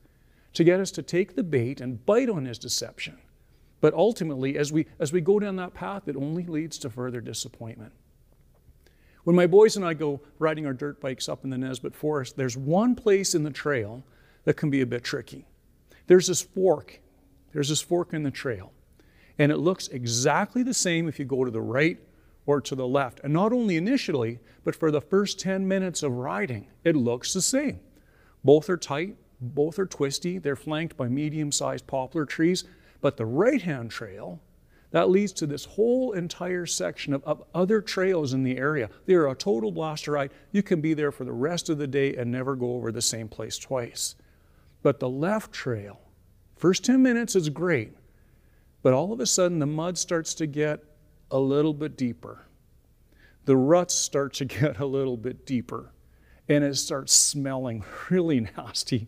to 0.53 0.63
get 0.63 0.79
us 0.79 0.91
to 0.91 1.01
take 1.01 1.35
the 1.35 1.43
bait 1.43 1.79
and 1.79 2.05
bite 2.05 2.29
on 2.29 2.45
his 2.45 2.59
deception. 2.59 3.17
But 3.79 3.93
ultimately, 3.93 4.57
as 4.57 4.71
we, 4.71 4.85
as 4.99 5.11
we 5.11 5.21
go 5.21 5.39
down 5.39 5.55
that 5.55 5.73
path, 5.73 6.07
it 6.07 6.15
only 6.15 6.45
leads 6.45 6.77
to 6.79 6.89
further 6.89 7.21
disappointment. 7.21 7.93
When 9.23 9.35
my 9.35 9.47
boys 9.47 9.75
and 9.75 9.85
I 9.85 9.93
go 9.93 10.21
riding 10.39 10.65
our 10.65 10.73
dirt 10.73 10.99
bikes 10.99 11.29
up 11.29 11.43
in 11.43 11.49
the 11.49 11.57
Nisbet 11.57 11.95
Forest, 11.95 12.37
there's 12.37 12.57
one 12.57 12.95
place 12.95 13.35
in 13.35 13.43
the 13.43 13.51
trail 13.51 14.03
that 14.45 14.55
can 14.55 14.69
be 14.69 14.81
a 14.81 14.85
bit 14.85 15.03
tricky. 15.03 15.45
There's 16.07 16.27
this 16.27 16.41
fork. 16.41 16.99
There's 17.53 17.69
this 17.69 17.81
fork 17.81 18.13
in 18.13 18.23
the 18.23 18.31
trail. 18.31 18.71
And 19.37 19.51
it 19.51 19.57
looks 19.57 19.87
exactly 19.87 20.63
the 20.63 20.73
same 20.73 21.07
if 21.07 21.19
you 21.19 21.25
go 21.25 21.45
to 21.45 21.51
the 21.51 21.61
right 21.61 21.99
or 22.51 22.59
to 22.59 22.75
the 22.75 22.87
left. 22.87 23.21
And 23.23 23.31
not 23.31 23.53
only 23.53 23.77
initially, 23.77 24.39
but 24.65 24.75
for 24.75 24.91
the 24.91 24.99
first 24.99 25.39
10 25.39 25.65
minutes 25.65 26.03
of 26.03 26.11
riding, 26.11 26.67
it 26.83 26.97
looks 26.97 27.33
the 27.33 27.41
same. 27.41 27.79
Both 28.43 28.69
are 28.69 28.75
tight, 28.75 29.15
both 29.39 29.79
are 29.79 29.85
twisty, 29.85 30.37
they're 30.37 30.57
flanked 30.57 30.97
by 30.97 31.07
medium 31.07 31.53
sized 31.53 31.87
poplar 31.87 32.25
trees. 32.25 32.65
But 32.99 33.15
the 33.15 33.25
right 33.25 33.61
hand 33.61 33.89
trail, 33.89 34.41
that 34.91 35.09
leads 35.09 35.31
to 35.33 35.47
this 35.47 35.63
whole 35.63 36.11
entire 36.11 36.65
section 36.65 37.13
of, 37.13 37.23
of, 37.23 37.41
other 37.55 37.79
trails 37.79 38.33
in 38.33 38.43
the 38.43 38.57
area. 38.57 38.89
They're 39.05 39.27
a 39.27 39.35
total 39.35 39.71
blaster 39.71 40.11
ride. 40.11 40.31
You 40.51 40.61
can 40.61 40.81
be 40.81 40.93
there 40.93 41.13
for 41.13 41.23
the 41.23 41.31
rest 41.31 41.69
of 41.69 41.77
the 41.77 41.87
day 41.87 42.17
and 42.17 42.29
never 42.29 42.57
go 42.57 42.73
over 42.73 42.91
the 42.91 43.01
same 43.01 43.29
place 43.29 43.57
twice. 43.57 44.15
But 44.83 44.99
the 44.99 45.09
left 45.09 45.53
trail, 45.53 46.01
first 46.57 46.83
10 46.83 47.01
minutes 47.01 47.33
is 47.33 47.47
great, 47.47 47.93
but 48.83 48.91
all 48.91 49.13
of 49.13 49.21
a 49.21 49.25
sudden 49.25 49.59
the 49.59 49.65
mud 49.65 49.97
starts 49.97 50.33
to 50.33 50.47
get 50.47 50.83
a 51.31 51.39
little 51.39 51.73
bit 51.73 51.97
deeper. 51.97 52.45
The 53.45 53.57
ruts 53.57 53.95
start 53.95 54.33
to 54.35 54.45
get 54.59 54.79
a 54.79 54.85
little 54.85 55.17
bit 55.17 55.45
deeper 55.45 55.91
and 56.47 56.63
it 56.63 56.75
starts 56.75 57.13
smelling 57.13 57.83
really 58.09 58.41
nasty. 58.57 59.07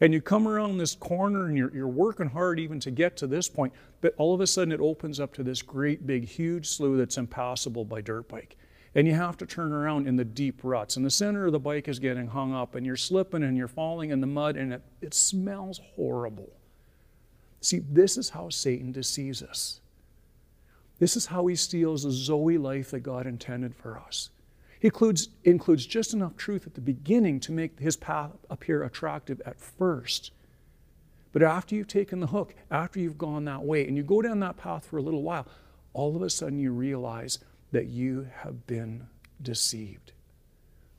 And 0.00 0.12
you 0.12 0.20
come 0.20 0.48
around 0.48 0.76
this 0.76 0.94
corner 0.94 1.46
and 1.46 1.56
you're, 1.56 1.74
you're 1.74 1.88
working 1.88 2.28
hard 2.28 2.58
even 2.58 2.80
to 2.80 2.90
get 2.90 3.16
to 3.18 3.26
this 3.26 3.48
point, 3.48 3.72
but 4.00 4.14
all 4.18 4.34
of 4.34 4.40
a 4.40 4.46
sudden 4.46 4.72
it 4.72 4.80
opens 4.80 5.20
up 5.20 5.32
to 5.34 5.42
this 5.42 5.62
great 5.62 6.06
big 6.06 6.26
huge 6.26 6.68
slough 6.68 6.96
that's 6.96 7.16
impassable 7.16 7.84
by 7.84 8.00
dirt 8.00 8.28
bike. 8.28 8.56
And 8.96 9.08
you 9.08 9.14
have 9.14 9.36
to 9.38 9.46
turn 9.46 9.72
around 9.72 10.06
in 10.06 10.16
the 10.16 10.24
deep 10.24 10.60
ruts. 10.62 10.96
And 10.96 11.04
the 11.04 11.10
center 11.10 11.46
of 11.46 11.52
the 11.52 11.58
bike 11.58 11.88
is 11.88 11.98
getting 11.98 12.28
hung 12.28 12.54
up, 12.54 12.76
and 12.76 12.86
you're 12.86 12.96
slipping 12.96 13.42
and 13.42 13.56
you're 13.56 13.66
falling 13.66 14.10
in 14.10 14.20
the 14.20 14.26
mud, 14.26 14.56
and 14.56 14.72
it, 14.72 14.82
it 15.00 15.14
smells 15.14 15.80
horrible. 15.96 16.52
See, 17.60 17.80
this 17.90 18.16
is 18.16 18.30
how 18.30 18.50
Satan 18.50 18.92
deceives 18.92 19.42
us. 19.42 19.80
This 20.98 21.16
is 21.16 21.26
how 21.26 21.46
he 21.46 21.56
steals 21.56 22.04
the 22.04 22.10
Zoe 22.10 22.58
life 22.58 22.90
that 22.92 23.00
God 23.00 23.26
intended 23.26 23.74
for 23.74 23.98
us. 23.98 24.30
He 24.78 24.88
includes, 24.88 25.28
includes 25.44 25.86
just 25.86 26.12
enough 26.12 26.36
truth 26.36 26.66
at 26.66 26.74
the 26.74 26.80
beginning 26.80 27.40
to 27.40 27.52
make 27.52 27.78
his 27.78 27.96
path 27.96 28.32
appear 28.50 28.82
attractive 28.82 29.40
at 29.46 29.60
first. 29.60 30.30
But 31.32 31.42
after 31.42 31.74
you've 31.74 31.88
taken 31.88 32.20
the 32.20 32.28
hook, 32.28 32.54
after 32.70 33.00
you've 33.00 33.18
gone 33.18 33.44
that 33.46 33.64
way, 33.64 33.86
and 33.86 33.96
you 33.96 34.02
go 34.02 34.22
down 34.22 34.40
that 34.40 34.56
path 34.56 34.86
for 34.86 34.98
a 34.98 35.02
little 35.02 35.22
while, 35.22 35.46
all 35.92 36.14
of 36.14 36.22
a 36.22 36.30
sudden 36.30 36.58
you 36.58 36.72
realize 36.72 37.38
that 37.72 37.86
you 37.86 38.28
have 38.42 38.66
been 38.66 39.08
deceived. 39.42 40.12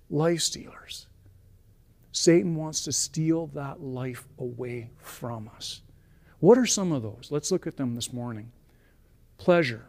Life 0.10 0.42
stealers. 0.42 1.08
Satan 2.12 2.56
wants 2.56 2.84
to 2.84 2.92
steal 2.92 3.48
that 3.48 3.82
life 3.82 4.28
away 4.40 4.90
from 4.98 5.50
us. 5.56 5.82
What 6.40 6.58
are 6.58 6.66
some 6.66 6.92
of 6.92 7.02
those? 7.02 7.30
Let's 7.30 7.52
look 7.52 7.66
at 7.66 7.78
them 7.78 7.96
this 7.96 8.12
morning. 8.12 8.52
Pleasure. 9.38 9.86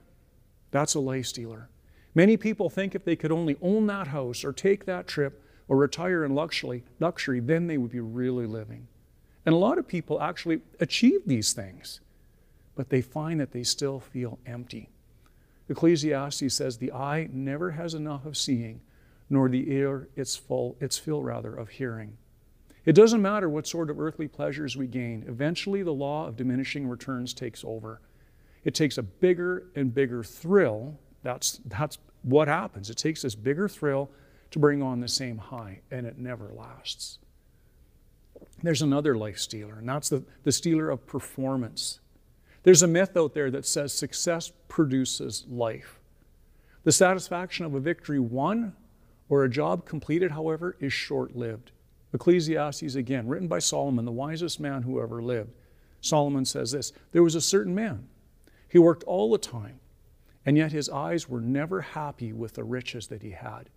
That's 0.71 0.95
a 0.95 1.00
life 1.00 1.26
stealer. 1.26 1.69
Many 2.15 2.37
people 2.37 2.71
think 2.71 2.95
if 2.95 3.05
they 3.05 3.17
could 3.17 3.33
only 3.33 3.57
own 3.61 3.87
that 3.88 4.09
house 4.09 4.45
or 4.45 4.53
take 4.53 4.87
that 4.87 5.07
trip 5.07 5.43
or 5.69 5.76
retire 5.76 6.25
in 6.25 6.35
luxury, 6.35 6.83
luxury, 7.00 7.41
then 7.41 7.67
they 7.67 7.79
would 7.79 7.91
be 7.91 8.00
really 8.00 8.47
living. 8.47 8.88
And 9.45 9.55
a 9.55 9.59
lot 9.59 9.79
of 9.79 9.87
people 9.87 10.21
actually 10.21 10.61
achieve 10.81 11.21
these 11.26 11.53
things, 11.53 12.00
but 12.75 12.88
they 12.88 13.03
find 13.03 13.38
that 13.41 13.53
they 13.53 13.62
still 13.62 14.00
feel 14.00 14.38
empty. 14.47 14.88
Ecclesiastes 15.69 16.55
says, 16.55 16.79
The 16.79 16.93
eye 16.93 17.29
never 17.33 17.73
has 17.73 17.95
enough 17.95 18.25
of 18.25 18.37
seeing, 18.37 18.81
nor 19.29 19.49
the 19.49 19.71
ear 19.73 20.09
its 20.17 20.37
full, 20.37 20.76
its 20.81 20.99
fill 20.99 21.23
rather 21.23 21.55
of 21.55 21.69
hearing. 21.69 22.17
It 22.85 22.95
doesn't 22.95 23.23
matter 23.23 23.49
what 23.49 23.67
sort 23.67 23.91
of 23.91 24.00
earthly 24.00 24.29
pleasures 24.29 24.76
we 24.76 24.87
gain, 24.87 25.25
eventually 25.29 25.83
the 25.83 25.93
law 25.93 26.29
of 26.29 26.37
diminishing 26.37 26.88
returns 26.88 27.35
takes 27.35 27.65
over. 27.65 28.00
It 28.67 28.75
takes 28.75 28.99
a 28.99 29.03
bigger 29.05 29.69
and 29.77 29.95
bigger 29.95 30.25
thrill. 30.25 30.99
That's, 31.23 31.61
that's 31.67 31.99
what 32.23 32.49
happens. 32.49 32.91
It 32.91 32.97
takes 32.97 33.23
this 33.23 33.37
bigger 33.37 33.69
thrill 33.69 34.11
to 34.51 34.59
bring 34.59 34.83
on 34.83 34.99
the 35.01 35.09
same 35.09 35.39
high, 35.39 35.83
and 35.93 36.05
it 36.05 36.19
never 36.19 36.51
lasts. 36.53 37.19
There's 38.65 38.83
another 38.83 39.17
life 39.17 39.39
stealer, 39.39 39.79
and 39.79 39.89
that's 39.89 40.09
the, 40.09 40.25
the 40.43 40.51
stealer 40.51 40.91
of 40.91 41.07
performance. 41.07 42.01
There's 42.65 42.83
a 42.83 42.89
myth 42.89 43.17
out 43.17 43.35
there 43.35 43.53
that 43.53 43.67
says 43.67 43.93
success 43.93 44.51
produces 44.67 45.45
life. 45.49 46.01
The 46.83 46.91
satisfaction 46.91 47.67
of 47.67 47.75
a 47.75 47.81
victory 47.81 48.19
won 48.19 48.75
or 49.29 49.45
a 49.45 49.49
job 49.49 49.87
completed, 49.87 50.33
however, 50.33 50.77
is 50.81 50.93
short 50.93 51.37
lived. 51.37 51.71
Ecclesiastes, 52.13 52.97
again, 52.97 53.29
written 53.29 53.47
by 53.47 53.61
Solomon, 53.61 54.05
the 54.05 54.11
wisest 54.11 54.59
man 54.59 54.83
who 54.83 55.01
ever 55.01 55.23
lived. 55.23 55.51
Solomon 56.01 56.45
says 56.45 56.73
this 56.73 56.93
There 57.13 57.23
was 57.23 57.37
a 57.37 57.41
certain 57.41 57.75
man. 57.75 58.09
He 58.69 58.79
worked 58.79 59.05
all 59.05 59.31
the 59.31 59.39
time, 59.39 59.81
and 60.45 60.57
yet 60.57 60.73
his 60.73 60.89
eyes 60.89 61.29
were 61.29 61.41
never 61.41 61.81
happy 61.81 62.33
with 62.33 62.55
the 62.55 62.65
riches 62.65 63.07
that 63.09 63.23
he 63.23 63.31
had. 63.31 63.71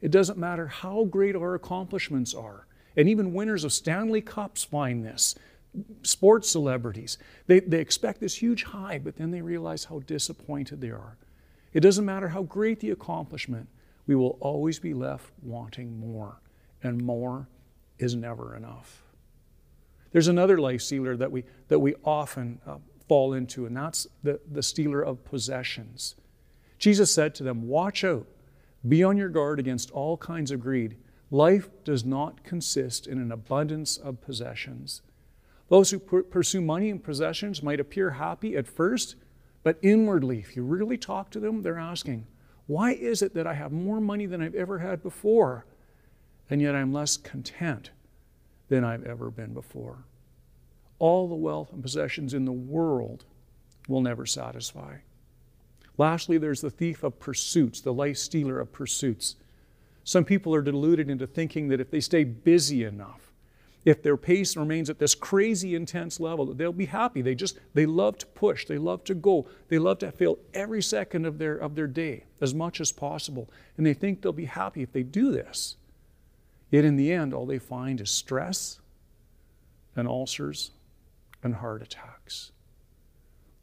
It 0.00 0.10
doesn't 0.10 0.38
matter 0.38 0.66
how 0.66 1.04
great 1.04 1.34
our 1.34 1.54
accomplishments 1.54 2.34
are, 2.34 2.66
and 2.96 3.08
even 3.08 3.34
winners 3.34 3.64
of 3.64 3.72
Stanley 3.72 4.20
Cups 4.20 4.64
find 4.64 5.04
this. 5.04 5.34
Sports 6.02 6.48
celebrities, 6.50 7.18
they, 7.46 7.60
they 7.60 7.80
expect 7.80 8.20
this 8.20 8.36
huge 8.36 8.64
high, 8.64 8.98
but 8.98 9.16
then 9.16 9.30
they 9.30 9.42
realize 9.42 9.84
how 9.84 10.00
disappointed 10.00 10.80
they 10.80 10.90
are. 10.90 11.16
It 11.72 11.80
doesn't 11.80 12.04
matter 12.04 12.28
how 12.28 12.42
great 12.42 12.80
the 12.80 12.90
accomplishment, 12.90 13.68
we 14.06 14.14
will 14.14 14.38
always 14.40 14.78
be 14.78 14.94
left 14.94 15.30
wanting 15.42 16.00
more, 16.00 16.40
and 16.82 17.02
more 17.02 17.48
is 17.98 18.14
never 18.14 18.56
enough. 18.56 19.02
There's 20.12 20.28
another 20.28 20.58
life 20.58 20.80
sealer 20.80 21.16
that 21.16 21.30
we, 21.30 21.44
that 21.68 21.78
we 21.78 21.94
often 22.04 22.60
uh, 22.66 22.76
fall 23.08 23.32
into, 23.32 23.66
and 23.66 23.76
that's 23.76 24.06
the, 24.22 24.40
the 24.50 24.62
stealer 24.62 25.02
of 25.02 25.24
possessions. 25.24 26.14
Jesus 26.78 27.12
said 27.12 27.34
to 27.36 27.42
them, 27.42 27.66
Watch 27.66 28.04
out, 28.04 28.26
be 28.86 29.02
on 29.02 29.16
your 29.16 29.28
guard 29.28 29.58
against 29.58 29.90
all 29.90 30.16
kinds 30.16 30.50
of 30.50 30.60
greed. 30.60 30.96
Life 31.30 31.68
does 31.84 32.04
not 32.04 32.44
consist 32.44 33.06
in 33.06 33.18
an 33.18 33.32
abundance 33.32 33.96
of 33.96 34.20
possessions. 34.20 35.02
Those 35.68 35.90
who 35.90 35.98
pursue 35.98 36.60
money 36.60 36.88
and 36.88 37.02
possessions 37.02 37.62
might 37.62 37.80
appear 37.80 38.10
happy 38.10 38.56
at 38.56 38.66
first, 38.66 39.16
but 39.62 39.78
inwardly, 39.82 40.38
if 40.38 40.56
you 40.56 40.62
really 40.62 40.96
talk 40.96 41.30
to 41.30 41.40
them, 41.40 41.62
they're 41.62 41.78
asking, 41.78 42.26
Why 42.66 42.92
is 42.92 43.20
it 43.20 43.34
that 43.34 43.46
I 43.46 43.54
have 43.54 43.72
more 43.72 44.00
money 44.00 44.26
than 44.26 44.40
I've 44.40 44.54
ever 44.54 44.78
had 44.78 45.02
before? 45.02 45.66
and 46.50 46.60
yet 46.60 46.74
I'm 46.74 46.92
less 46.92 47.16
content 47.16 47.90
than 48.68 48.84
I've 48.84 49.04
ever 49.04 49.30
been 49.30 49.54
before. 49.54 50.04
All 50.98 51.28
the 51.28 51.34
wealth 51.34 51.72
and 51.72 51.82
possessions 51.82 52.34
in 52.34 52.44
the 52.44 52.52
world 52.52 53.24
will 53.86 54.00
never 54.00 54.26
satisfy. 54.26 54.96
Lastly, 55.96 56.38
there's 56.38 56.60
the 56.60 56.70
thief 56.70 57.02
of 57.02 57.18
pursuits, 57.18 57.80
the 57.80 57.92
life 57.92 58.16
stealer 58.16 58.60
of 58.60 58.72
pursuits. 58.72 59.36
Some 60.04 60.24
people 60.24 60.54
are 60.54 60.62
deluded 60.62 61.10
into 61.10 61.26
thinking 61.26 61.68
that 61.68 61.80
if 61.80 61.90
they 61.90 62.00
stay 62.00 62.24
busy 62.24 62.84
enough, 62.84 63.32
if 63.84 64.02
their 64.02 64.16
pace 64.16 64.56
remains 64.56 64.90
at 64.90 64.98
this 64.98 65.14
crazy 65.14 65.74
intense 65.74 66.20
level, 66.20 66.46
that 66.46 66.58
they'll 66.58 66.72
be 66.72 66.86
happy. 66.86 67.22
They 67.22 67.34
just 67.34 67.58
they 67.74 67.86
love 67.86 68.18
to 68.18 68.26
push, 68.26 68.66
they 68.66 68.78
love 68.78 69.04
to 69.04 69.14
go, 69.14 69.46
they 69.68 69.78
love 69.78 69.98
to 70.00 70.12
fill 70.12 70.38
every 70.52 70.82
second 70.82 71.24
of 71.24 71.38
their 71.38 71.56
of 71.56 71.74
their 71.74 71.86
day 71.86 72.24
as 72.40 72.54
much 72.54 72.80
as 72.80 72.92
possible. 72.92 73.48
And 73.76 73.86
they 73.86 73.94
think 73.94 74.20
they'll 74.20 74.32
be 74.32 74.46
happy 74.46 74.82
if 74.82 74.92
they 74.92 75.02
do 75.02 75.32
this. 75.32 75.76
Yet 76.70 76.84
in 76.84 76.96
the 76.96 77.12
end, 77.12 77.32
all 77.32 77.46
they 77.46 77.58
find 77.58 78.00
is 78.00 78.10
stress 78.10 78.80
and 79.96 80.06
ulcers 80.06 80.72
and 81.42 81.56
heart 81.56 81.82
attacks. 81.82 82.52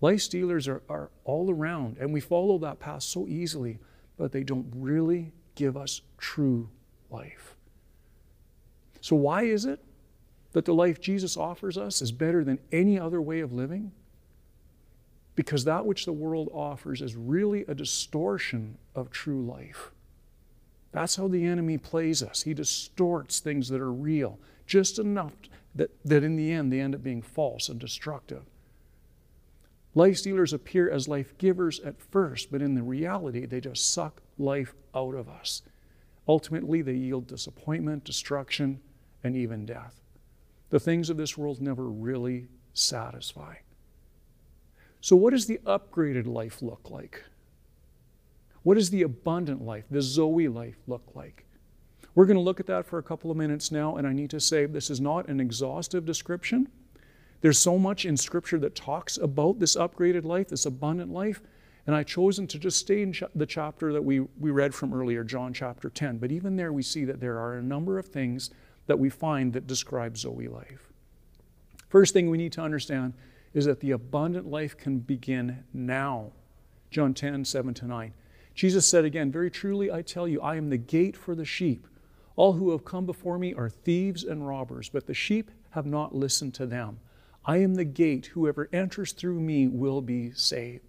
Life 0.01 0.22
stealers 0.22 0.67
are, 0.67 0.84
are 0.89 1.10
all 1.24 1.50
around, 1.50 1.98
and 2.00 2.13
we 2.13 2.20
follow 2.20 2.58
that 2.60 2.79
path 2.79 3.03
so 3.03 3.27
easily, 3.27 3.79
but 4.17 4.32
they 4.32 4.44
don't 4.44 4.67
really 4.75 5.32
give 5.55 5.77
us 5.77 6.01
true 6.17 6.70
life. 7.10 7.55
So, 9.01 9.15
why 9.15 9.44
is 9.44 9.65
it 9.65 9.84
that 10.51 10.65
the 10.65 10.74
life 10.74 11.00
Jesus 11.00 11.38
offers 11.38 11.77
us 11.77 12.01
is 12.01 12.12
better 12.12 12.44
than 12.44 12.60
any 12.72 13.00
other 13.00 13.22
way 13.22 13.39
of 13.39 13.53
living? 13.53 13.91
Because 15.36 15.65
that 15.65 15.86
which 15.86 16.05
the 16.05 16.13
world 16.13 16.50
offers 16.53 17.01
is 17.01 17.15
really 17.15 17.65
a 17.67 17.75
distortion 17.75 18.77
of 18.96 19.12
true 19.12 19.46
life. 19.46 19.91
That's 20.91 21.17
how 21.17 21.27
the 21.27 21.46
enemy 21.46 21.77
plays 21.77 22.24
us. 22.24 22.44
He 22.44 22.53
distorts 22.53 23.39
things 23.39 23.67
that 23.70 23.82
are 23.82 23.91
real 23.91 24.39
just 24.65 24.98
enough 24.98 25.34
that, 25.75 25.91
that 26.05 26.24
in 26.24 26.36
the 26.36 26.51
end 26.51 26.72
they 26.72 26.79
end 26.79 26.96
up 26.96 27.03
being 27.03 27.22
false 27.22 27.70
and 27.70 27.79
destructive. 27.79 28.44
Life 29.94 30.17
stealers 30.17 30.51
appear 30.51 30.89
as 30.89 31.08
life 31.08 31.38
givers 31.38 31.79
at 31.79 32.01
first, 32.01 32.51
but 32.51 32.62
in 32.62 32.75
the 32.75 32.84
reality, 32.84 33.46
they 33.46 33.62
just 33.62 33.94
suck 33.94 34.22
life 34.38 34.74
out 34.94 35.15
of 35.15 35.29
us. 35.29 35.62
Ultimately, 36.27 36.82
they 36.82 36.96
yield 36.96 37.27
disappointment, 37.27 38.03
destruction, 38.03 38.82
and 39.24 39.36
even 39.36 39.65
death. 39.65 40.01
The 40.70 40.79
things 40.79 41.10
of 41.10 41.15
this 41.17 41.38
world 41.38 41.62
never 41.62 41.88
really 41.88 42.48
satisfy. 42.74 43.55
So, 45.00 45.15
what 45.15 45.32
does 45.32 45.46
the 45.46 45.60
upgraded 45.65 46.25
life 46.25 46.62
look 46.62 46.89
like? 46.89 47.24
What 48.63 48.75
does 48.75 48.89
the 48.89 49.03
abundant 49.03 49.62
life, 49.62 49.86
the 49.89 50.01
Zoe 50.01 50.48
life, 50.48 50.77
look 50.88 51.03
like? 51.13 51.45
We're 52.16 52.26
going 52.26 52.38
to 52.38 52.42
look 52.42 52.62
at 52.62 52.68
that 52.68 52.86
for 52.86 52.98
a 52.98 53.04
couple 53.04 53.30
of 53.30 53.38
minutes 53.38 53.72
now, 53.72 53.98
and 53.98 54.08
I 54.08 54.14
need 54.14 54.30
to 54.30 54.40
say 54.40 54.66
this 54.66 54.90
is 54.90 55.02
not 55.02 55.28
an 55.28 55.42
exhaustive 55.42 56.06
description. 56.06 56.70
There's 57.42 57.60
so 57.60 57.78
much 57.78 58.06
in 58.06 58.16
Scripture 58.16 58.58
that 58.60 58.74
talks 58.74 59.18
about 59.18 59.60
this 59.60 59.76
upgraded 59.76 60.24
life, 60.24 60.48
this 60.48 60.66
abundant 60.66 61.12
life, 61.12 61.42
and 61.86 61.96
I've 61.96 62.08
chosen 62.08 62.48
to 62.48 62.58
just 62.58 62.80
stay 62.80 63.02
in 63.02 63.14
ch- 63.14 63.24
the 63.36 63.46
chapter 63.46 63.94
that 63.94 64.02
we, 64.02 64.22
we 64.40 64.50
read 64.50 64.74
from 64.74 64.94
earlier, 64.94 65.24
John 65.24 65.54
chapter 65.54 65.90
10. 65.90 66.18
But 66.18 66.32
even 66.32 66.56
there, 66.56 66.74
we 66.74 66.82
see 66.82 67.06
that 67.06 67.20
there 67.20 67.38
are 67.38 67.58
a 67.58 67.62
number 67.62 68.00
of 68.00 68.08
things 68.08 68.50
that 68.88 68.98
we 68.98 69.10
find 69.10 69.54
that 69.54 69.68
describe 69.68 70.18
Zoe 70.18 70.48
life. 70.48 70.92
First 71.90 72.14
thing 72.14 72.30
we 72.30 72.38
need 72.38 72.54
to 72.54 72.62
understand 72.62 73.14
is 73.54 73.66
that 73.66 73.82
the 73.82 73.92
abundant 73.92 74.48
life 74.48 74.76
can 74.78 75.00
begin 75.00 75.64
now. 75.74 76.32
John 76.90 77.14
10, 77.14 77.46
7 77.46 77.74
to 77.76 77.86
9. 77.86 78.14
Jesus 78.54 78.88
said 78.88 79.06
again, 79.06 79.32
Very 79.32 79.52
truly 79.52 79.92
I 79.92 80.02
tell 80.02 80.28
you, 80.28 80.42
I 80.42 80.56
am 80.56 80.70
the 80.70 80.78
gate 80.78 81.16
for 81.16 81.36
the 81.36 81.46
sheep. 81.46 81.88
All 82.36 82.54
who 82.54 82.72
have 82.72 82.86
come 82.86 83.06
before 83.06 83.38
me 83.38 83.54
are 83.54 83.70
thieves 83.70 84.24
and 84.24 84.46
robbers, 84.46 84.89
but 84.89 85.06
the 85.06 85.13
sheep 85.13 85.51
have 85.72 85.86
not 85.86 86.15
listened 86.15 86.54
to 86.56 86.65
them. 86.65 87.00
I 87.46 87.58
am 87.58 87.75
the 87.75 87.86
gate. 87.86 88.27
Whoever 88.27 88.70
enters 88.74 89.12
through 89.12 89.39
me 89.39 89.68
will 89.68 90.01
be 90.01 90.32
saved. 90.32 90.84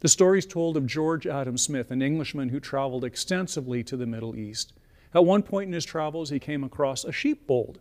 The 0.00 0.08
story 0.08 0.38
is 0.38 0.46
told 0.46 0.76
of 0.76 0.86
George 0.86 1.26
Adam 1.26 1.58
Smith, 1.58 1.90
an 1.90 2.00
Englishman 2.00 2.48
who 2.48 2.58
traveled 2.58 3.04
extensively 3.04 3.84
to 3.84 3.96
the 3.96 4.06
Middle 4.06 4.34
East. 4.34 4.72
At 5.14 5.26
one 5.26 5.42
point 5.42 5.68
in 5.68 5.74
his 5.74 5.84
travels, 5.84 6.30
he 6.30 6.38
came 6.38 6.64
across 6.64 7.04
a 7.04 7.12
sheepfold, 7.12 7.80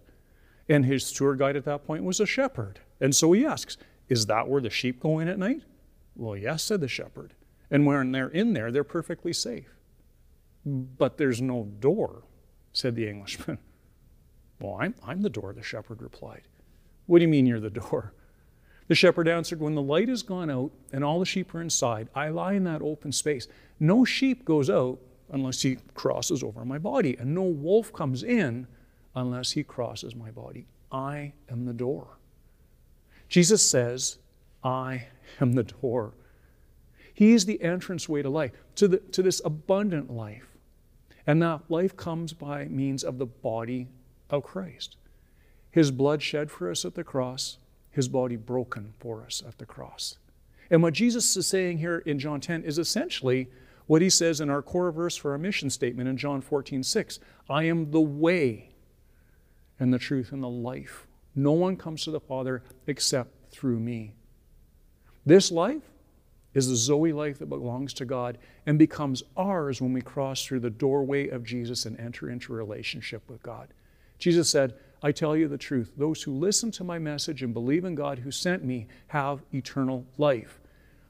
and 0.67 0.85
his 0.85 1.11
tour 1.13 1.35
guide 1.35 1.55
at 1.55 1.65
that 1.65 1.85
point 1.85 2.03
was 2.03 2.19
a 2.19 2.25
shepherd. 2.25 2.79
And 2.99 3.15
so 3.15 3.31
he 3.31 3.45
asks, 3.45 3.77
Is 4.09 4.25
that 4.25 4.49
where 4.49 4.61
the 4.61 4.69
sheep 4.69 4.99
go 4.99 5.19
in 5.19 5.27
at 5.29 5.39
night? 5.39 5.61
Well, 6.15 6.35
yes, 6.35 6.63
said 6.63 6.81
the 6.81 6.87
shepherd. 6.89 7.33
And 7.71 7.85
when 7.85 8.11
they're 8.11 8.29
in 8.29 8.53
there, 8.53 8.71
they're 8.71 8.83
perfectly 8.83 9.31
safe. 9.31 9.69
But 10.65 11.17
there's 11.17 11.41
no 11.41 11.69
door, 11.79 12.23
said 12.73 12.95
the 12.95 13.07
Englishman. 13.07 13.57
Well, 14.61 14.77
I'm, 14.81 14.93
I'm 15.07 15.21
the 15.21 15.29
door, 15.29 15.53
the 15.53 15.63
shepherd 15.63 16.01
replied. 16.01 16.41
What 17.05 17.19
do 17.19 17.21
you 17.23 17.29
mean 17.29 17.45
you're 17.45 17.61
the 17.61 17.69
door? 17.69 18.13
The 18.89 18.95
shepherd 18.95 19.27
answered, 19.27 19.61
When 19.61 19.75
the 19.75 19.83
light 19.83 20.09
has 20.09 20.23
gone 20.23 20.49
out 20.49 20.71
and 20.91 21.03
all 21.03 21.19
the 21.19 21.25
sheep 21.25 21.53
are 21.53 21.61
inside, 21.61 22.09
I 22.15 22.29
lie 22.29 22.53
in 22.53 22.63
that 22.63 22.81
open 22.81 23.11
space. 23.11 23.47
No 23.79 24.03
sheep 24.03 24.43
goes 24.43 24.67
out 24.67 24.99
unless 25.31 25.61
he 25.61 25.77
crosses 25.93 26.41
over 26.41 26.65
my 26.65 26.79
body, 26.79 27.15
and 27.17 27.35
no 27.35 27.43
wolf 27.43 27.93
comes 27.93 28.23
in 28.23 28.65
unless 29.15 29.51
he 29.51 29.63
crosses 29.63 30.15
my 30.15 30.31
body. 30.31 30.65
I 30.91 31.33
am 31.49 31.65
the 31.65 31.73
door. 31.73 32.17
Jesus 33.27 33.69
says, 33.69 34.17
I 34.63 35.05
am 35.39 35.53
the 35.53 35.63
door. 35.63 36.13
He 37.13 37.33
is 37.33 37.45
the 37.45 37.61
entranceway 37.61 38.23
to 38.23 38.29
life, 38.29 38.51
to, 38.75 38.87
the, 38.87 38.97
to 38.97 39.21
this 39.21 39.41
abundant 39.45 40.11
life. 40.11 40.48
And 41.27 41.41
that 41.41 41.61
life 41.69 41.95
comes 41.95 42.33
by 42.33 42.65
means 42.65 43.03
of 43.03 43.17
the 43.17 43.25
body 43.25 43.87
of 44.29 44.43
Christ. 44.43 44.95
His 45.71 45.91
blood 45.91 46.21
shed 46.21 46.49
for 46.49 46.69
us 46.71 46.85
at 46.85 46.95
the 46.95 47.03
cross, 47.03 47.57
his 47.91 48.07
body 48.07 48.35
broken 48.35 48.93
for 48.99 49.23
us 49.23 49.43
at 49.47 49.57
the 49.57 49.65
cross. 49.65 50.17
And 50.69 50.83
what 50.83 50.93
Jesus 50.93 51.35
is 51.35 51.47
saying 51.47 51.79
here 51.79 51.99
in 51.99 52.19
John 52.19 52.41
10 52.41 52.63
is 52.63 52.77
essentially 52.77 53.47
what 53.87 54.01
he 54.01 54.09
says 54.09 54.39
in 54.39 54.49
our 54.49 54.61
core 54.61 54.91
verse 54.91 55.15
for 55.15 55.31
our 55.31 55.37
mission 55.37 55.69
statement 55.69 56.07
in 56.07 56.17
John 56.17 56.41
14, 56.41 56.83
6. 56.83 57.19
I 57.49 57.63
am 57.63 57.91
the 57.91 57.99
way 57.99 58.69
and 59.79 59.93
the 59.93 59.99
truth 59.99 60.31
and 60.31 60.43
the 60.43 60.49
life. 60.49 61.07
No 61.35 61.53
one 61.53 61.75
comes 61.75 62.03
to 62.03 62.11
the 62.11 62.19
Father 62.19 62.61
except 62.85 63.51
through 63.51 63.79
me. 63.79 64.13
This 65.25 65.51
life 65.51 65.88
is 66.53 66.67
the 66.67 66.75
Zoe 66.75 67.13
life 67.13 67.39
that 67.39 67.49
belongs 67.49 67.93
to 67.95 68.05
God 68.05 68.37
and 68.65 68.79
becomes 68.79 69.23
ours 69.37 69.81
when 69.81 69.93
we 69.93 70.01
cross 70.01 70.45
through 70.45 70.61
the 70.61 70.69
doorway 70.69 71.27
of 71.27 71.43
Jesus 71.43 71.85
and 71.85 71.99
enter 71.99 72.29
into 72.29 72.53
a 72.53 72.57
relationship 72.57 73.21
with 73.29 73.41
God. 73.43 73.73
Jesus 74.17 74.49
said, 74.49 74.73
I 75.01 75.11
tell 75.11 75.35
you 75.37 75.47
the 75.47 75.57
truth. 75.57 75.93
Those 75.95 76.23
who 76.23 76.33
listen 76.33 76.71
to 76.71 76.83
my 76.83 76.99
message 76.99 77.43
and 77.43 77.53
believe 77.53 77.85
in 77.85 77.95
God 77.95 78.19
who 78.19 78.31
sent 78.31 78.63
me 78.63 78.87
have 79.07 79.43
eternal 79.53 80.05
life. 80.17 80.59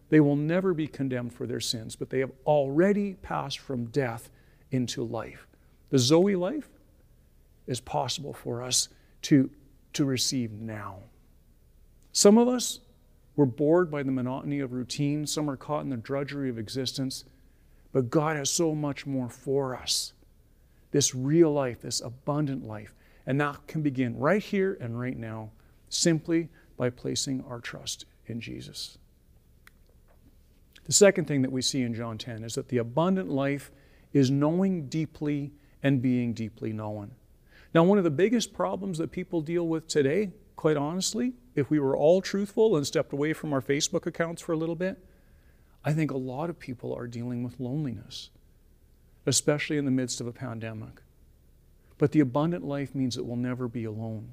They 0.10 0.20
will 0.20 0.36
never 0.36 0.74
be 0.74 0.88
condemned 0.88 1.34
for 1.34 1.46
their 1.46 1.60
sins, 1.60 1.96
but 1.96 2.10
they 2.10 2.20
have 2.20 2.32
already 2.46 3.14
passed 3.16 3.60
from 3.60 3.86
death 3.86 4.30
into 4.72 5.04
life. 5.04 5.48
The 5.90 6.00
Zoe 6.00 6.36
life 6.36 6.70
is 7.66 7.80
possible 7.80 8.34
for 8.34 8.62
us 8.62 8.90
to, 9.24 9.50
to 9.94 10.06
receive 10.06 10.52
now. 10.52 10.98
Some 12.12 12.38
of 12.38 12.48
us 12.48 12.80
were 13.40 13.46
bored 13.46 13.90
by 13.90 14.04
the 14.04 14.12
monotony 14.12 14.60
of 14.60 14.74
routine, 14.74 15.26
some 15.26 15.50
are 15.50 15.56
caught 15.56 15.84
in 15.84 15.90
the 15.90 15.96
drudgery 15.96 16.50
of 16.50 16.60
existence, 16.60 17.24
but 17.94 18.10
God 18.10 18.36
has 18.36 18.50
so 18.50 18.76
much 18.76 19.06
more 19.06 19.30
for 19.30 19.78
us. 19.78 20.12
This 20.92 21.16
real 21.16 21.50
life, 21.50 21.80
this 21.80 22.02
abundant 22.02 22.68
life. 22.68 22.94
And 23.26 23.40
that 23.40 23.66
can 23.66 23.82
begin 23.82 24.20
right 24.20 24.44
here 24.44 24.78
and 24.82 25.00
right 25.00 25.16
now, 25.16 25.52
simply 25.88 26.50
by 26.76 26.90
placing 26.90 27.42
our 27.46 27.62
trust 27.62 28.04
in 28.26 28.42
Jesus. 28.42 28.98
The 30.84 30.92
second 30.92 31.24
thing 31.24 31.42
that 31.44 31.52
we 31.54 31.62
see 31.62 31.84
in 31.84 31.94
John 31.94 32.18
10 32.18 32.44
is 32.44 32.56
that 32.56 32.68
the 32.68 32.80
abundant 32.80 33.30
life 33.30 33.72
is 34.12 34.30
knowing 34.30 34.88
deeply 34.88 35.54
and 35.82 36.02
being 36.02 36.34
deeply 36.34 36.74
known. 36.74 37.12
Now, 37.74 37.86
one 37.86 38.00
of 38.00 38.04
the 38.04 38.10
biggest 38.10 38.52
problems 38.52 38.98
that 38.98 39.12
people 39.12 39.40
deal 39.40 39.66
with 39.66 39.88
today, 39.88 40.32
quite 40.58 40.76
honestly, 40.76 41.36
if 41.60 41.70
we 41.70 41.80
were 41.80 41.96
all 41.96 42.22
truthful 42.22 42.76
and 42.76 42.88
stepped 42.88 43.14
away 43.14 43.34
from 43.34 43.54
our 43.54 43.62
Facebook 43.62 44.06
accounts 44.06 44.42
for 44.42 44.54
a 44.54 44.58
little 44.58 44.76
bit, 44.76 44.98
I 45.84 45.94
think 45.94 46.12
a 46.12 46.18
lot 46.18 46.50
of 46.50 46.60
people 46.60 46.94
are 46.94 47.08
dealing 47.08 47.44
with 47.44 47.60
loneliness, 47.60 48.30
especially 49.26 49.78
in 49.78 49.86
the 49.86 49.92
midst 49.92 50.20
of 50.20 50.28
a 50.28 50.32
pandemic. 50.34 51.02
But 51.98 52.12
the 52.12 52.20
abundant 52.20 52.66
life 52.66 52.96
means 52.96 53.16
that 53.16 53.24
we'll 53.24 53.38
never 53.38 53.68
be 53.68 53.84
alone. 53.84 54.30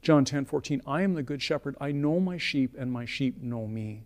John 0.00 0.24
10 0.24 0.46
14, 0.46 0.82
I 0.86 1.02
am 1.02 1.14
the 1.14 1.22
good 1.22 1.42
shepherd. 1.42 1.76
I 1.80 1.92
know 1.92 2.18
my 2.18 2.38
sheep, 2.38 2.74
and 2.78 2.90
my 2.90 3.04
sheep 3.04 3.40
know 3.40 3.66
me. 3.66 4.02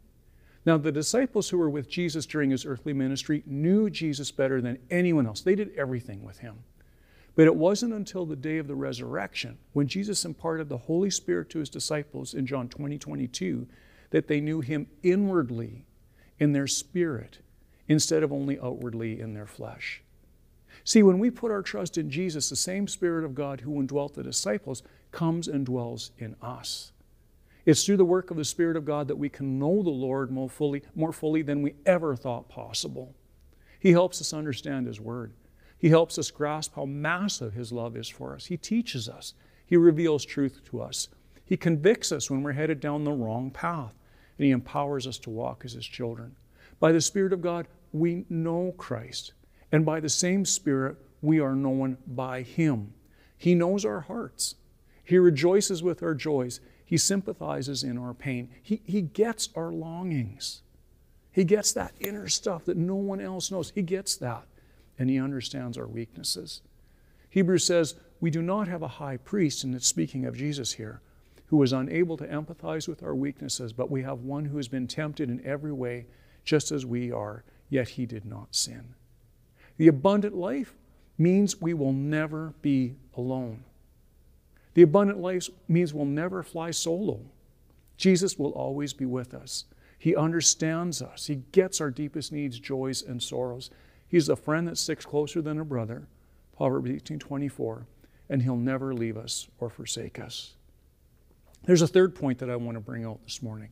Now, 0.66 0.76
the 0.76 0.92
disciples 0.92 1.48
who 1.48 1.58
were 1.58 1.70
with 1.70 1.88
Jesus 1.88 2.26
during 2.26 2.50
his 2.50 2.66
earthly 2.66 2.92
ministry 2.92 3.42
knew 3.46 3.88
Jesus 3.88 4.30
better 4.32 4.60
than 4.60 4.78
anyone 4.90 5.26
else. 5.26 5.40
They 5.40 5.54
did 5.54 5.72
everything 5.76 6.24
with 6.24 6.38
him. 6.38 6.56
But 7.36 7.46
it 7.46 7.54
wasn't 7.54 7.92
until 7.92 8.26
the 8.26 8.34
day 8.34 8.56
of 8.56 8.66
the 8.66 8.74
resurrection, 8.74 9.58
when 9.74 9.86
Jesus 9.86 10.24
imparted 10.24 10.68
the 10.68 10.78
Holy 10.78 11.10
Spirit 11.10 11.50
to 11.50 11.58
his 11.60 11.68
disciples 11.68 12.34
in 12.34 12.46
John 12.46 12.68
20 12.68 12.98
22, 12.98 13.68
that 14.10 14.26
they 14.26 14.40
knew 14.40 14.62
him 14.62 14.88
inwardly 15.02 15.84
in 16.38 16.52
their 16.52 16.66
spirit 16.66 17.38
instead 17.88 18.22
of 18.22 18.32
only 18.32 18.58
outwardly 18.58 19.20
in 19.20 19.34
their 19.34 19.46
flesh. 19.46 20.02
See, 20.82 21.02
when 21.02 21.18
we 21.18 21.30
put 21.30 21.50
our 21.50 21.62
trust 21.62 21.98
in 21.98 22.10
Jesus, 22.10 22.48
the 22.48 22.56
same 22.56 22.88
Spirit 22.88 23.24
of 23.24 23.34
God 23.34 23.60
who 23.60 23.80
indwelt 23.80 24.14
the 24.14 24.22
disciples 24.22 24.82
comes 25.10 25.48
and 25.48 25.66
dwells 25.66 26.12
in 26.18 26.36
us. 26.40 26.92
It's 27.64 27.84
through 27.84 27.96
the 27.96 28.04
work 28.04 28.30
of 28.30 28.36
the 28.36 28.44
Spirit 28.44 28.76
of 28.76 28.84
God 28.84 29.08
that 29.08 29.16
we 29.16 29.28
can 29.28 29.58
know 29.58 29.82
the 29.82 29.90
Lord 29.90 30.30
more 30.30 30.48
fully, 30.48 30.82
more 30.94 31.12
fully 31.12 31.42
than 31.42 31.62
we 31.62 31.74
ever 31.84 32.14
thought 32.14 32.48
possible. 32.48 33.14
He 33.80 33.92
helps 33.92 34.20
us 34.20 34.32
understand 34.32 34.86
His 34.86 35.00
Word. 35.00 35.32
He 35.78 35.88
helps 35.88 36.18
us 36.18 36.30
grasp 36.30 36.74
how 36.74 36.84
massive 36.84 37.52
His 37.52 37.72
love 37.72 37.96
is 37.96 38.08
for 38.08 38.34
us. 38.34 38.46
He 38.46 38.56
teaches 38.56 39.08
us. 39.08 39.34
He 39.66 39.76
reveals 39.76 40.24
truth 40.24 40.60
to 40.70 40.80
us. 40.80 41.08
He 41.44 41.56
convicts 41.56 42.12
us 42.12 42.30
when 42.30 42.42
we're 42.42 42.52
headed 42.52 42.80
down 42.80 43.04
the 43.04 43.12
wrong 43.12 43.50
path, 43.50 43.92
and 44.38 44.44
He 44.44 44.50
empowers 44.50 45.06
us 45.06 45.18
to 45.18 45.30
walk 45.30 45.62
as 45.64 45.72
His 45.74 45.86
children. 45.86 46.34
By 46.80 46.92
the 46.92 47.00
Spirit 47.00 47.32
of 47.32 47.40
God, 47.40 47.68
we 47.92 48.24
know 48.28 48.74
Christ, 48.76 49.32
and 49.72 49.84
by 49.84 50.00
the 50.00 50.08
same 50.08 50.44
Spirit, 50.44 50.96
we 51.22 51.40
are 51.40 51.54
known 51.54 51.98
by 52.06 52.42
Him. 52.42 52.92
He 53.36 53.54
knows 53.54 53.84
our 53.84 54.00
hearts. 54.00 54.56
He 55.04 55.18
rejoices 55.18 55.82
with 55.82 56.02
our 56.02 56.14
joys. 56.14 56.60
He 56.84 56.96
sympathizes 56.96 57.84
in 57.84 57.98
our 57.98 58.14
pain. 58.14 58.50
He, 58.62 58.82
he 58.84 59.02
gets 59.02 59.50
our 59.54 59.72
longings. 59.72 60.62
He 61.30 61.44
gets 61.44 61.72
that 61.72 61.92
inner 62.00 62.28
stuff 62.28 62.64
that 62.64 62.76
no 62.76 62.94
one 62.94 63.20
else 63.20 63.50
knows. 63.50 63.72
He 63.74 63.82
gets 63.82 64.16
that. 64.16 64.46
And 64.98 65.10
He 65.10 65.18
understands 65.18 65.76
our 65.76 65.86
weaknesses. 65.86 66.62
Hebrews 67.30 67.66
says, 67.66 67.96
We 68.20 68.30
do 68.30 68.42
not 68.42 68.68
have 68.68 68.82
a 68.82 68.88
high 68.88 69.18
priest, 69.18 69.64
and 69.64 69.74
it's 69.74 69.86
speaking 69.86 70.24
of 70.24 70.36
Jesus 70.36 70.72
here, 70.72 71.00
who 71.46 71.62
is 71.62 71.72
unable 71.72 72.16
to 72.16 72.26
empathize 72.26 72.88
with 72.88 73.02
our 73.02 73.14
weaknesses, 73.14 73.72
but 73.72 73.90
we 73.90 74.02
have 74.02 74.20
one 74.20 74.46
who 74.46 74.56
has 74.56 74.68
been 74.68 74.86
tempted 74.86 75.28
in 75.28 75.44
every 75.44 75.72
way, 75.72 76.06
just 76.44 76.72
as 76.72 76.86
we 76.86 77.12
are, 77.12 77.44
yet 77.68 77.90
he 77.90 78.06
did 78.06 78.24
not 78.24 78.54
sin. 78.54 78.94
The 79.76 79.88
abundant 79.88 80.34
life 80.34 80.74
means 81.18 81.60
we 81.60 81.74
will 81.74 81.92
never 81.92 82.54
be 82.62 82.94
alone. 83.16 83.64
The 84.74 84.82
abundant 84.82 85.18
life 85.18 85.48
means 85.68 85.94
we'll 85.94 86.04
never 86.04 86.42
fly 86.42 86.70
solo. 86.70 87.20
Jesus 87.96 88.38
will 88.38 88.52
always 88.52 88.92
be 88.92 89.06
with 89.06 89.32
us. 89.32 89.64
He 89.98 90.14
understands 90.14 91.00
us. 91.00 91.26
He 91.26 91.36
gets 91.52 91.80
our 91.80 91.90
deepest 91.90 92.30
needs, 92.30 92.60
joys, 92.60 93.02
and 93.02 93.22
sorrows. 93.22 93.70
He's 94.08 94.28
a 94.28 94.36
friend 94.36 94.68
that 94.68 94.78
sticks 94.78 95.04
closer 95.04 95.42
than 95.42 95.58
a 95.58 95.64
brother, 95.64 96.06
Proverbs 96.56 96.90
18:24, 96.90 97.86
and 98.28 98.42
he'll 98.42 98.56
never 98.56 98.94
leave 98.94 99.16
us 99.16 99.48
or 99.58 99.68
forsake 99.68 100.18
us. 100.18 100.56
There's 101.64 101.82
a 101.82 101.88
third 101.88 102.14
point 102.14 102.38
that 102.38 102.50
I 102.50 102.56
want 102.56 102.76
to 102.76 102.80
bring 102.80 103.04
out 103.04 103.22
this 103.24 103.42
morning. 103.42 103.70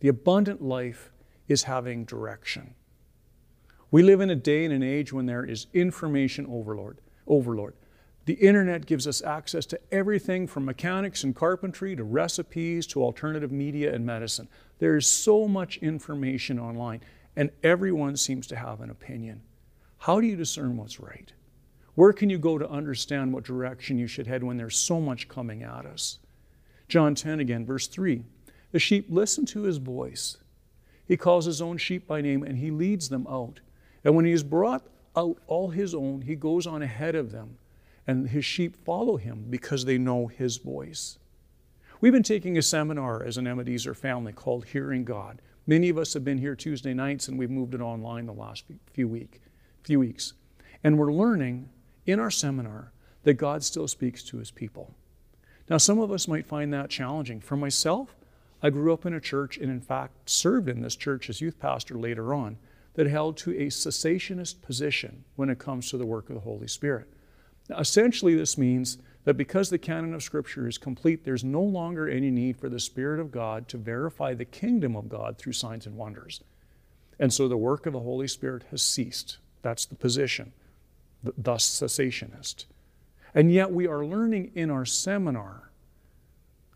The 0.00 0.08
abundant 0.08 0.62
life 0.62 1.12
is 1.46 1.64
having 1.64 2.04
direction. 2.04 2.74
We 3.90 4.02
live 4.02 4.20
in 4.20 4.30
a 4.30 4.34
day 4.34 4.64
and 4.64 4.72
an 4.72 4.82
age 4.82 5.12
when 5.12 5.26
there 5.26 5.44
is 5.44 5.66
information 5.72 6.46
overload. 6.46 7.00
Overload. 7.26 7.74
The 8.24 8.34
internet 8.34 8.86
gives 8.86 9.06
us 9.06 9.22
access 9.22 9.66
to 9.66 9.80
everything 9.92 10.46
from 10.46 10.64
mechanics 10.64 11.22
and 11.24 11.36
carpentry 11.36 11.94
to 11.94 12.04
recipes 12.04 12.86
to 12.88 13.02
alternative 13.02 13.52
media 13.52 13.94
and 13.94 14.06
medicine. 14.06 14.48
There 14.78 14.96
is 14.96 15.06
so 15.06 15.46
much 15.46 15.76
information 15.78 16.58
online, 16.58 17.02
and 17.36 17.50
everyone 17.62 18.16
seems 18.16 18.46
to 18.46 18.56
have 18.56 18.80
an 18.80 18.88
opinion. 18.88 19.42
How 20.04 20.20
do 20.20 20.26
you 20.26 20.36
discern 20.36 20.76
what's 20.76 21.00
right? 21.00 21.32
Where 21.94 22.12
can 22.12 22.28
you 22.28 22.36
go 22.36 22.58
to 22.58 22.68
understand 22.68 23.32
what 23.32 23.44
direction 23.44 23.96
you 23.96 24.06
should 24.06 24.26
head 24.26 24.44
when 24.44 24.58
there's 24.58 24.76
so 24.76 25.00
much 25.00 25.28
coming 25.30 25.62
at 25.62 25.86
us? 25.86 26.18
John 26.88 27.14
10 27.14 27.40
again, 27.40 27.64
verse 27.64 27.86
3. 27.86 28.22
The 28.72 28.78
sheep 28.78 29.06
listen 29.08 29.46
to 29.46 29.62
his 29.62 29.78
voice. 29.78 30.36
He 31.06 31.16
calls 31.16 31.46
his 31.46 31.62
own 31.62 31.78
sheep 31.78 32.06
by 32.06 32.20
name 32.20 32.42
and 32.42 32.58
he 32.58 32.70
leads 32.70 33.08
them 33.08 33.26
out. 33.26 33.60
And 34.04 34.14
when 34.14 34.26
he 34.26 34.32
has 34.32 34.42
brought 34.42 34.86
out 35.16 35.38
all 35.46 35.70
his 35.70 35.94
own, 35.94 36.20
he 36.20 36.36
goes 36.36 36.66
on 36.66 36.82
ahead 36.82 37.14
of 37.14 37.32
them 37.32 37.56
and 38.06 38.28
his 38.28 38.44
sheep 38.44 38.76
follow 38.84 39.16
him 39.16 39.46
because 39.48 39.86
they 39.86 39.96
know 39.96 40.26
his 40.26 40.58
voice. 40.58 41.16
We've 42.02 42.12
been 42.12 42.22
taking 42.22 42.58
a 42.58 42.62
seminar 42.62 43.24
as 43.24 43.38
an 43.38 43.46
Ebenezer 43.46 43.94
family 43.94 44.34
called 44.34 44.66
Hearing 44.66 45.04
God. 45.04 45.40
Many 45.66 45.88
of 45.88 45.96
us 45.96 46.12
have 46.12 46.26
been 46.26 46.36
here 46.36 46.54
Tuesday 46.54 46.92
nights 46.92 47.28
and 47.28 47.38
we've 47.38 47.48
moved 47.48 47.74
it 47.74 47.80
online 47.80 48.26
the 48.26 48.34
last 48.34 48.64
few, 48.92 49.08
week, 49.08 49.40
few 49.84 50.00
weeks. 50.00 50.32
And 50.82 50.98
we're 50.98 51.12
learning 51.12 51.68
in 52.06 52.18
our 52.18 52.30
seminar 52.30 52.92
that 53.22 53.34
God 53.34 53.62
still 53.62 53.88
speaks 53.88 54.22
to 54.24 54.38
his 54.38 54.50
people. 54.50 54.94
Now, 55.68 55.78
some 55.78 55.98
of 55.98 56.12
us 56.12 56.28
might 56.28 56.46
find 56.46 56.72
that 56.72 56.90
challenging. 56.90 57.40
For 57.40 57.56
myself, 57.56 58.14
I 58.62 58.70
grew 58.70 58.92
up 58.92 59.06
in 59.06 59.14
a 59.14 59.20
church 59.20 59.56
and, 59.56 59.70
in 59.70 59.80
fact, 59.80 60.28
served 60.28 60.68
in 60.68 60.82
this 60.82 60.96
church 60.96 61.30
as 61.30 61.40
youth 61.40 61.58
pastor 61.58 61.96
later 61.96 62.34
on 62.34 62.58
that 62.94 63.06
held 63.06 63.36
to 63.38 63.50
a 63.52 63.66
cessationist 63.66 64.62
position 64.62 65.24
when 65.36 65.50
it 65.50 65.58
comes 65.58 65.90
to 65.90 65.98
the 65.98 66.06
work 66.06 66.28
of 66.28 66.34
the 66.34 66.40
Holy 66.40 66.68
Spirit. 66.68 67.08
Now, 67.68 67.78
essentially, 67.78 68.34
this 68.34 68.58
means 68.58 68.98
that 69.24 69.38
because 69.38 69.70
the 69.70 69.78
canon 69.78 70.14
of 70.14 70.22
Scripture 70.22 70.68
is 70.68 70.76
complete, 70.76 71.24
there's 71.24 71.44
no 71.44 71.62
longer 71.62 72.08
any 72.08 72.30
need 72.30 72.58
for 72.58 72.68
the 72.68 72.78
Spirit 72.78 73.20
of 73.20 73.32
God 73.32 73.68
to 73.68 73.78
verify 73.78 74.34
the 74.34 74.44
kingdom 74.44 74.96
of 74.96 75.08
God 75.08 75.38
through 75.38 75.54
signs 75.54 75.86
and 75.86 75.96
wonders. 75.96 76.42
And 77.18 77.32
so 77.32 77.48
the 77.48 77.56
work 77.56 77.86
of 77.86 77.94
the 77.94 78.00
Holy 78.00 78.28
Spirit 78.28 78.64
has 78.70 78.82
ceased. 78.82 79.38
That's 79.64 79.86
the 79.86 79.94
position, 79.94 80.52
thus 81.38 81.66
cessationist. 81.66 82.66
And 83.34 83.50
yet 83.50 83.72
we 83.72 83.86
are 83.86 84.04
learning 84.04 84.52
in 84.54 84.70
our 84.70 84.84
seminar, 84.84 85.70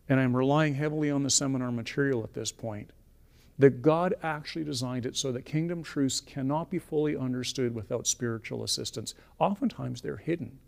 and 0.08 0.18
I'm 0.18 0.34
relying 0.34 0.74
heavily 0.74 1.10
on 1.10 1.22
the 1.22 1.28
seminar 1.28 1.70
material 1.70 2.24
at 2.24 2.32
this 2.32 2.50
point, 2.50 2.90
that 3.58 3.82
God 3.82 4.14
actually 4.22 4.64
designed 4.64 5.04
it 5.04 5.18
so 5.18 5.30
that 5.32 5.44
kingdom 5.44 5.82
truths 5.82 6.22
cannot 6.22 6.70
be 6.70 6.78
fully 6.78 7.14
understood 7.14 7.74
without 7.74 8.06
spiritual 8.06 8.64
assistance. 8.64 9.14
Oftentimes 9.38 10.00
they're 10.00 10.16
hidden. 10.16 10.58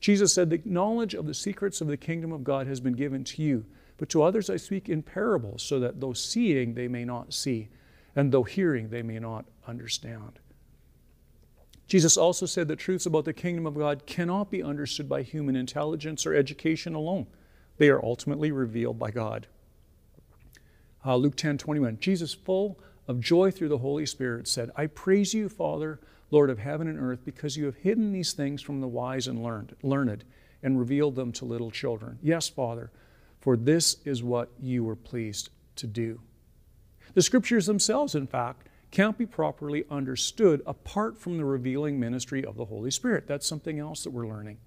Jesus 0.00 0.34
said, 0.34 0.50
The 0.50 0.60
knowledge 0.64 1.14
of 1.14 1.26
the 1.26 1.34
secrets 1.34 1.80
of 1.80 1.86
the 1.86 1.96
kingdom 1.96 2.32
of 2.32 2.42
God 2.42 2.66
has 2.66 2.80
been 2.80 2.94
given 2.94 3.22
to 3.22 3.42
you, 3.44 3.64
but 3.96 4.08
to 4.08 4.24
others 4.24 4.50
I 4.50 4.56
speak 4.56 4.88
in 4.88 5.04
parables, 5.04 5.62
so 5.62 5.78
that 5.78 6.00
though 6.00 6.14
seeing 6.14 6.74
they 6.74 6.88
may 6.88 7.04
not 7.04 7.32
see, 7.32 7.68
and 8.16 8.32
though 8.32 8.42
hearing 8.42 8.88
they 8.88 9.02
may 9.02 9.20
not 9.20 9.44
understand. 9.68 10.40
Jesus 11.90 12.16
also 12.16 12.46
said 12.46 12.68
that 12.68 12.76
truths 12.76 13.04
about 13.04 13.24
the 13.24 13.32
kingdom 13.32 13.66
of 13.66 13.74
God 13.74 14.06
cannot 14.06 14.50
be 14.50 14.62
understood 14.62 15.08
by 15.08 15.22
human 15.22 15.56
intelligence 15.56 16.24
or 16.24 16.34
education 16.34 16.94
alone. 16.94 17.26
They 17.78 17.88
are 17.88 18.04
ultimately 18.04 18.52
revealed 18.52 18.98
by 18.98 19.10
God. 19.10 19.48
Uh, 21.04 21.16
Luke 21.16 21.36
10 21.36 21.58
21. 21.58 21.98
Jesus, 21.98 22.32
full 22.32 22.78
of 23.08 23.20
joy 23.20 23.50
through 23.50 23.70
the 23.70 23.78
Holy 23.78 24.06
Spirit, 24.06 24.46
said, 24.46 24.70
I 24.76 24.86
praise 24.86 25.34
you, 25.34 25.48
Father 25.48 25.98
Lord 26.30 26.50
of 26.50 26.58
heaven 26.58 26.86
and 26.86 26.98
earth, 26.98 27.24
because 27.24 27.56
you 27.56 27.64
have 27.66 27.76
hidden 27.76 28.12
these 28.12 28.32
things 28.32 28.62
from 28.62 28.80
the 28.80 28.88
wise 28.88 29.26
and 29.26 29.42
learned, 29.42 29.74
learned 29.82 30.24
and 30.62 30.78
revealed 30.78 31.16
them 31.16 31.32
to 31.32 31.44
little 31.44 31.70
children. 31.70 32.18
Yes, 32.22 32.48
Father, 32.48 32.90
for 33.40 33.56
this 33.56 33.96
is 34.04 34.22
what 34.22 34.50
you 34.60 34.84
were 34.84 34.96
pleased 34.96 35.50
to 35.76 35.86
do. 35.86 36.20
The 37.14 37.22
scriptures 37.22 37.66
themselves, 37.66 38.14
in 38.14 38.26
fact, 38.26 38.68
can't 38.90 39.16
be 39.16 39.26
properly 39.26 39.84
understood 39.90 40.62
apart 40.66 41.18
from 41.18 41.36
the 41.36 41.44
revealing 41.44 42.00
ministry 42.00 42.44
of 42.44 42.56
the 42.56 42.64
Holy 42.64 42.90
Spirit. 42.90 43.26
That's 43.26 43.46
something 43.46 43.78
else 43.78 44.04
that 44.04 44.10
we're 44.10 44.26
learning. 44.26 44.58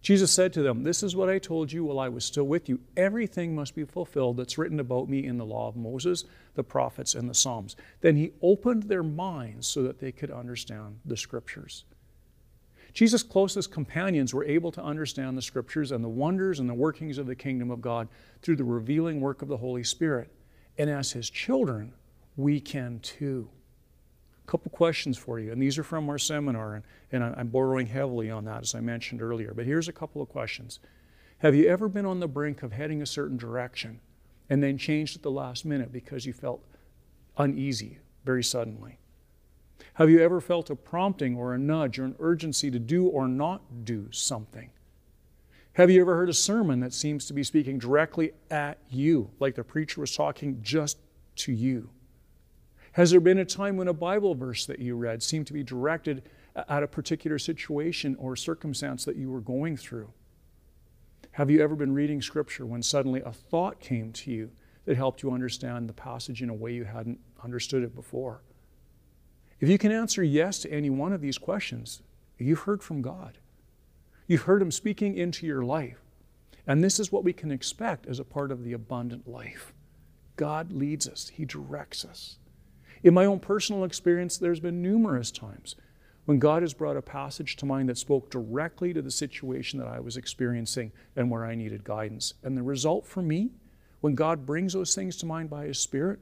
Jesus 0.00 0.32
said 0.32 0.52
to 0.52 0.62
them, 0.62 0.84
This 0.84 1.02
is 1.02 1.16
what 1.16 1.28
I 1.28 1.38
told 1.38 1.72
you 1.72 1.84
while 1.84 1.98
I 1.98 2.08
was 2.08 2.24
still 2.24 2.44
with 2.44 2.68
you. 2.68 2.80
Everything 2.96 3.54
must 3.54 3.74
be 3.74 3.84
fulfilled 3.84 4.36
that's 4.36 4.56
written 4.56 4.80
about 4.80 5.08
me 5.08 5.26
in 5.26 5.38
the 5.38 5.44
law 5.44 5.68
of 5.68 5.76
Moses, 5.76 6.24
the 6.54 6.62
prophets, 6.62 7.14
and 7.14 7.28
the 7.28 7.34
Psalms. 7.34 7.76
Then 8.00 8.16
he 8.16 8.32
opened 8.40 8.84
their 8.84 9.02
minds 9.02 9.66
so 9.66 9.82
that 9.82 9.98
they 9.98 10.12
could 10.12 10.30
understand 10.30 11.00
the 11.04 11.16
scriptures. 11.16 11.84
Jesus' 12.94 13.22
closest 13.22 13.70
companions 13.70 14.32
were 14.32 14.44
able 14.44 14.72
to 14.72 14.82
understand 14.82 15.36
the 15.36 15.42
scriptures 15.42 15.92
and 15.92 16.02
the 16.02 16.08
wonders 16.08 16.58
and 16.58 16.68
the 16.68 16.74
workings 16.74 17.18
of 17.18 17.26
the 17.26 17.34
kingdom 17.34 17.70
of 17.70 17.80
God 17.80 18.08
through 18.40 18.56
the 18.56 18.64
revealing 18.64 19.20
work 19.20 19.42
of 19.42 19.48
the 19.48 19.56
Holy 19.56 19.84
Spirit. 19.84 20.32
And 20.78 20.88
as 20.88 21.12
his 21.12 21.28
children, 21.28 21.92
we 22.36 22.60
can 22.60 23.00
too 23.00 23.50
couple 24.48 24.70
questions 24.70 25.16
for 25.16 25.38
you, 25.38 25.52
and 25.52 25.60
these 25.60 25.78
are 25.78 25.84
from 25.84 26.08
our 26.08 26.18
seminar, 26.18 26.74
and, 26.74 26.84
and 27.12 27.22
I'm 27.22 27.48
borrowing 27.48 27.86
heavily 27.86 28.30
on 28.30 28.44
that, 28.46 28.62
as 28.62 28.74
I 28.74 28.80
mentioned 28.80 29.22
earlier. 29.22 29.52
But 29.54 29.66
here's 29.66 29.88
a 29.88 29.92
couple 29.92 30.22
of 30.22 30.28
questions. 30.28 30.80
Have 31.38 31.54
you 31.54 31.68
ever 31.68 31.88
been 31.88 32.06
on 32.06 32.18
the 32.18 32.26
brink 32.26 32.62
of 32.62 32.72
heading 32.72 33.02
a 33.02 33.06
certain 33.06 33.36
direction 33.36 34.00
and 34.50 34.62
then 34.62 34.78
changed 34.78 35.14
at 35.16 35.22
the 35.22 35.30
last 35.30 35.64
minute 35.64 35.92
because 35.92 36.26
you 36.26 36.32
felt 36.32 36.64
uneasy 37.36 37.98
very 38.24 38.42
suddenly? 38.42 38.98
Have 39.94 40.10
you 40.10 40.20
ever 40.20 40.40
felt 40.40 40.70
a 40.70 40.76
prompting 40.76 41.36
or 41.36 41.54
a 41.54 41.58
nudge 41.58 41.98
or 41.98 42.04
an 42.04 42.16
urgency 42.18 42.70
to 42.70 42.78
do 42.78 43.06
or 43.06 43.28
not 43.28 43.84
do 43.84 44.08
something? 44.10 44.70
Have 45.74 45.90
you 45.90 46.00
ever 46.00 46.16
heard 46.16 46.28
a 46.28 46.34
sermon 46.34 46.80
that 46.80 46.92
seems 46.92 47.26
to 47.26 47.34
be 47.34 47.44
speaking 47.44 47.78
directly 47.78 48.32
at 48.50 48.78
you, 48.88 49.30
like 49.38 49.54
the 49.54 49.62
preacher 49.62 50.00
was 50.00 50.16
talking 50.16 50.58
just 50.62 50.98
to 51.36 51.52
you? 51.52 51.90
Has 52.98 53.12
there 53.12 53.20
been 53.20 53.38
a 53.38 53.44
time 53.44 53.76
when 53.76 53.86
a 53.86 53.92
Bible 53.92 54.34
verse 54.34 54.66
that 54.66 54.80
you 54.80 54.96
read 54.96 55.22
seemed 55.22 55.46
to 55.46 55.52
be 55.52 55.62
directed 55.62 56.24
at 56.56 56.82
a 56.82 56.88
particular 56.88 57.38
situation 57.38 58.16
or 58.18 58.34
circumstance 58.34 59.04
that 59.04 59.14
you 59.14 59.30
were 59.30 59.40
going 59.40 59.76
through? 59.76 60.12
Have 61.30 61.48
you 61.48 61.62
ever 61.62 61.76
been 61.76 61.94
reading 61.94 62.20
Scripture 62.20 62.66
when 62.66 62.82
suddenly 62.82 63.20
a 63.20 63.30
thought 63.30 63.78
came 63.78 64.12
to 64.14 64.32
you 64.32 64.50
that 64.84 64.96
helped 64.96 65.22
you 65.22 65.30
understand 65.30 65.88
the 65.88 65.92
passage 65.92 66.42
in 66.42 66.50
a 66.50 66.54
way 66.54 66.72
you 66.72 66.82
hadn't 66.82 67.20
understood 67.44 67.84
it 67.84 67.94
before? 67.94 68.42
If 69.60 69.68
you 69.68 69.78
can 69.78 69.92
answer 69.92 70.24
yes 70.24 70.58
to 70.62 70.72
any 70.72 70.90
one 70.90 71.12
of 71.12 71.20
these 71.20 71.38
questions, 71.38 72.02
you've 72.36 72.62
heard 72.62 72.82
from 72.82 73.00
God. 73.00 73.38
You've 74.26 74.42
heard 74.42 74.60
Him 74.60 74.72
speaking 74.72 75.16
into 75.16 75.46
your 75.46 75.62
life. 75.62 76.00
And 76.66 76.82
this 76.82 76.98
is 76.98 77.12
what 77.12 77.22
we 77.22 77.32
can 77.32 77.52
expect 77.52 78.08
as 78.08 78.18
a 78.18 78.24
part 78.24 78.50
of 78.50 78.64
the 78.64 78.72
abundant 78.72 79.28
life. 79.28 79.72
God 80.34 80.72
leads 80.72 81.08
us, 81.08 81.28
He 81.28 81.44
directs 81.44 82.04
us. 82.04 82.38
In 83.02 83.14
my 83.14 83.24
own 83.24 83.38
personal 83.38 83.84
experience, 83.84 84.38
there's 84.38 84.60
been 84.60 84.82
numerous 84.82 85.30
times 85.30 85.76
when 86.24 86.38
God 86.38 86.62
has 86.62 86.74
brought 86.74 86.96
a 86.96 87.02
passage 87.02 87.56
to 87.56 87.66
mind 87.66 87.88
that 87.88 87.96
spoke 87.96 88.30
directly 88.30 88.92
to 88.92 89.00
the 89.00 89.10
situation 89.10 89.78
that 89.78 89.88
I 89.88 90.00
was 90.00 90.16
experiencing 90.16 90.92
and 91.16 91.30
where 91.30 91.44
I 91.44 91.54
needed 91.54 91.84
guidance. 91.84 92.34
And 92.42 92.56
the 92.56 92.62
result 92.62 93.06
for 93.06 93.22
me, 93.22 93.50
when 94.00 94.14
God 94.14 94.44
brings 94.44 94.74
those 94.74 94.94
things 94.94 95.16
to 95.16 95.26
mind 95.26 95.48
by 95.48 95.66
His 95.66 95.78
Spirit, 95.78 96.18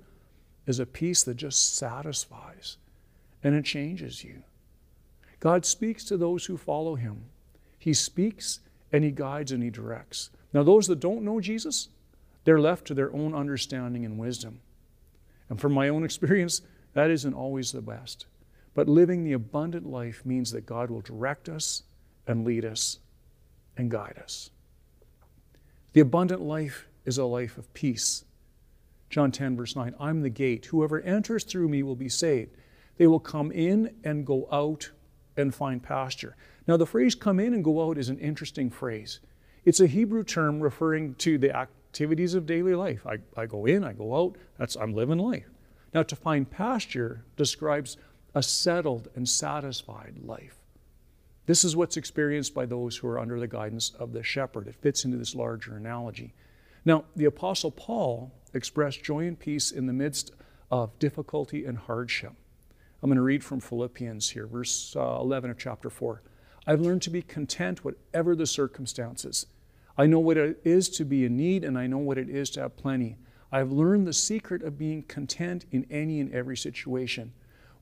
is 0.66 0.78
a 0.78 0.86
peace 0.86 1.22
that 1.24 1.36
just 1.36 1.74
satisfies 1.76 2.76
and 3.42 3.54
it 3.54 3.64
changes 3.64 4.22
you. 4.24 4.42
God 5.40 5.64
speaks 5.64 6.04
to 6.04 6.16
those 6.16 6.46
who 6.46 6.56
follow 6.56 6.94
Him. 6.94 7.26
He 7.78 7.94
speaks 7.94 8.60
and 8.92 9.04
He 9.04 9.10
guides 9.10 9.52
and 9.52 9.62
He 9.62 9.70
directs. 9.70 10.30
Now, 10.52 10.62
those 10.62 10.86
that 10.86 11.00
don't 11.00 11.22
know 11.22 11.40
Jesus, 11.40 11.88
they're 12.44 12.60
left 12.60 12.86
to 12.86 12.94
their 12.94 13.12
own 13.12 13.34
understanding 13.34 14.04
and 14.04 14.18
wisdom. 14.18 14.60
And 15.48 15.60
from 15.60 15.72
my 15.72 15.88
own 15.88 16.04
experience, 16.04 16.62
that 16.94 17.10
isn't 17.10 17.34
always 17.34 17.72
the 17.72 17.82
best. 17.82 18.26
But 18.74 18.88
living 18.88 19.24
the 19.24 19.32
abundant 19.32 19.86
life 19.86 20.24
means 20.24 20.50
that 20.52 20.66
God 20.66 20.90
will 20.90 21.00
direct 21.00 21.48
us 21.48 21.84
and 22.26 22.44
lead 22.44 22.64
us 22.64 22.98
and 23.76 23.90
guide 23.90 24.18
us. 24.22 24.50
The 25.92 26.00
abundant 26.00 26.42
life 26.42 26.88
is 27.04 27.18
a 27.18 27.24
life 27.24 27.56
of 27.56 27.72
peace. 27.72 28.24
John 29.08 29.30
10, 29.30 29.56
verse 29.56 29.76
9 29.76 29.94
I'm 29.98 30.20
the 30.20 30.30
gate. 30.30 30.66
Whoever 30.66 31.00
enters 31.00 31.44
through 31.44 31.68
me 31.68 31.82
will 31.82 31.96
be 31.96 32.08
saved. 32.08 32.56
They 32.98 33.06
will 33.06 33.20
come 33.20 33.52
in 33.52 33.94
and 34.04 34.26
go 34.26 34.48
out 34.50 34.90
and 35.36 35.54
find 35.54 35.82
pasture. 35.82 36.36
Now, 36.66 36.76
the 36.76 36.86
phrase 36.86 37.14
come 37.14 37.38
in 37.38 37.54
and 37.54 37.62
go 37.62 37.86
out 37.88 37.98
is 37.98 38.08
an 38.08 38.18
interesting 38.18 38.70
phrase. 38.70 39.20
It's 39.64 39.80
a 39.80 39.86
Hebrew 39.86 40.24
term 40.24 40.60
referring 40.60 41.14
to 41.16 41.38
the 41.38 41.52
activities 41.96 42.34
of 42.34 42.44
daily 42.44 42.74
life. 42.74 43.06
I, 43.06 43.16
I 43.40 43.46
go 43.46 43.64
in, 43.64 43.82
I 43.82 43.94
go 43.94 44.14
out, 44.14 44.36
that's 44.58 44.76
I'm 44.76 44.92
living 44.92 45.18
life. 45.18 45.48
Now, 45.94 46.02
to 46.02 46.14
find 46.14 46.50
pasture 46.50 47.24
describes 47.36 47.96
a 48.34 48.42
settled 48.42 49.08
and 49.14 49.26
satisfied 49.26 50.18
life. 50.22 50.56
This 51.46 51.64
is 51.64 51.74
what's 51.74 51.96
experienced 51.96 52.52
by 52.52 52.66
those 52.66 52.98
who 52.98 53.08
are 53.08 53.18
under 53.18 53.40
the 53.40 53.48
guidance 53.48 53.92
of 53.98 54.12
the 54.12 54.22
shepherd. 54.22 54.68
It 54.68 54.74
fits 54.74 55.06
into 55.06 55.16
this 55.16 55.34
larger 55.34 55.74
analogy. 55.74 56.34
Now, 56.84 57.04
the 57.14 57.24
Apostle 57.24 57.70
Paul 57.70 58.30
expressed 58.52 59.02
joy 59.02 59.26
and 59.26 59.38
peace 59.38 59.70
in 59.70 59.86
the 59.86 59.94
midst 59.94 60.32
of 60.70 60.98
difficulty 60.98 61.64
and 61.64 61.78
hardship. 61.78 62.34
I'm 63.02 63.08
going 63.08 63.16
to 63.16 63.22
read 63.22 63.42
from 63.42 63.60
Philippians 63.60 64.28
here, 64.28 64.46
verse 64.46 64.94
uh, 64.96 65.18
11 65.22 65.48
of 65.48 65.56
chapter 65.56 65.88
4. 65.88 66.20
I've 66.66 66.82
learned 66.82 67.02
to 67.02 67.10
be 67.10 67.22
content 67.22 67.86
whatever 67.86 68.36
the 68.36 68.46
circumstances. 68.46 69.46
I 69.98 70.06
know 70.06 70.18
what 70.18 70.36
it 70.36 70.60
is 70.64 70.88
to 70.90 71.04
be 71.04 71.24
in 71.24 71.36
need, 71.36 71.64
and 71.64 71.78
I 71.78 71.86
know 71.86 71.98
what 71.98 72.18
it 72.18 72.28
is 72.28 72.50
to 72.50 72.60
have 72.60 72.76
plenty. 72.76 73.16
I've 73.50 73.72
learned 73.72 74.06
the 74.06 74.12
secret 74.12 74.62
of 74.62 74.78
being 74.78 75.02
content 75.04 75.64
in 75.70 75.86
any 75.90 76.20
and 76.20 76.32
every 76.32 76.56
situation, 76.56 77.32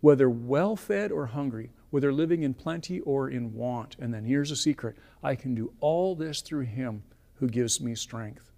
whether 0.01 0.31
well 0.31 0.77
fed 0.77 1.11
or 1.11 1.27
hungry, 1.27 1.71
whether 1.91 2.13
living 2.13 2.43
in 2.43 2.55
plenty 2.55 3.01
or 3.01 3.29
in 3.29 3.55
want. 3.55 3.97
And 3.99 4.13
then 4.13 4.25
here's 4.25 4.51
a 4.51 4.57
secret 4.57 4.97
I 5.23 5.35
can 5.35 5.55
do 5.55 5.73
all 5.81 6.15
this 6.15 6.41
through 6.41 6.65
Him 6.65 7.03
who 7.37 7.49
gives 7.49 7.81
me 7.81 7.95
strength. 7.95 8.53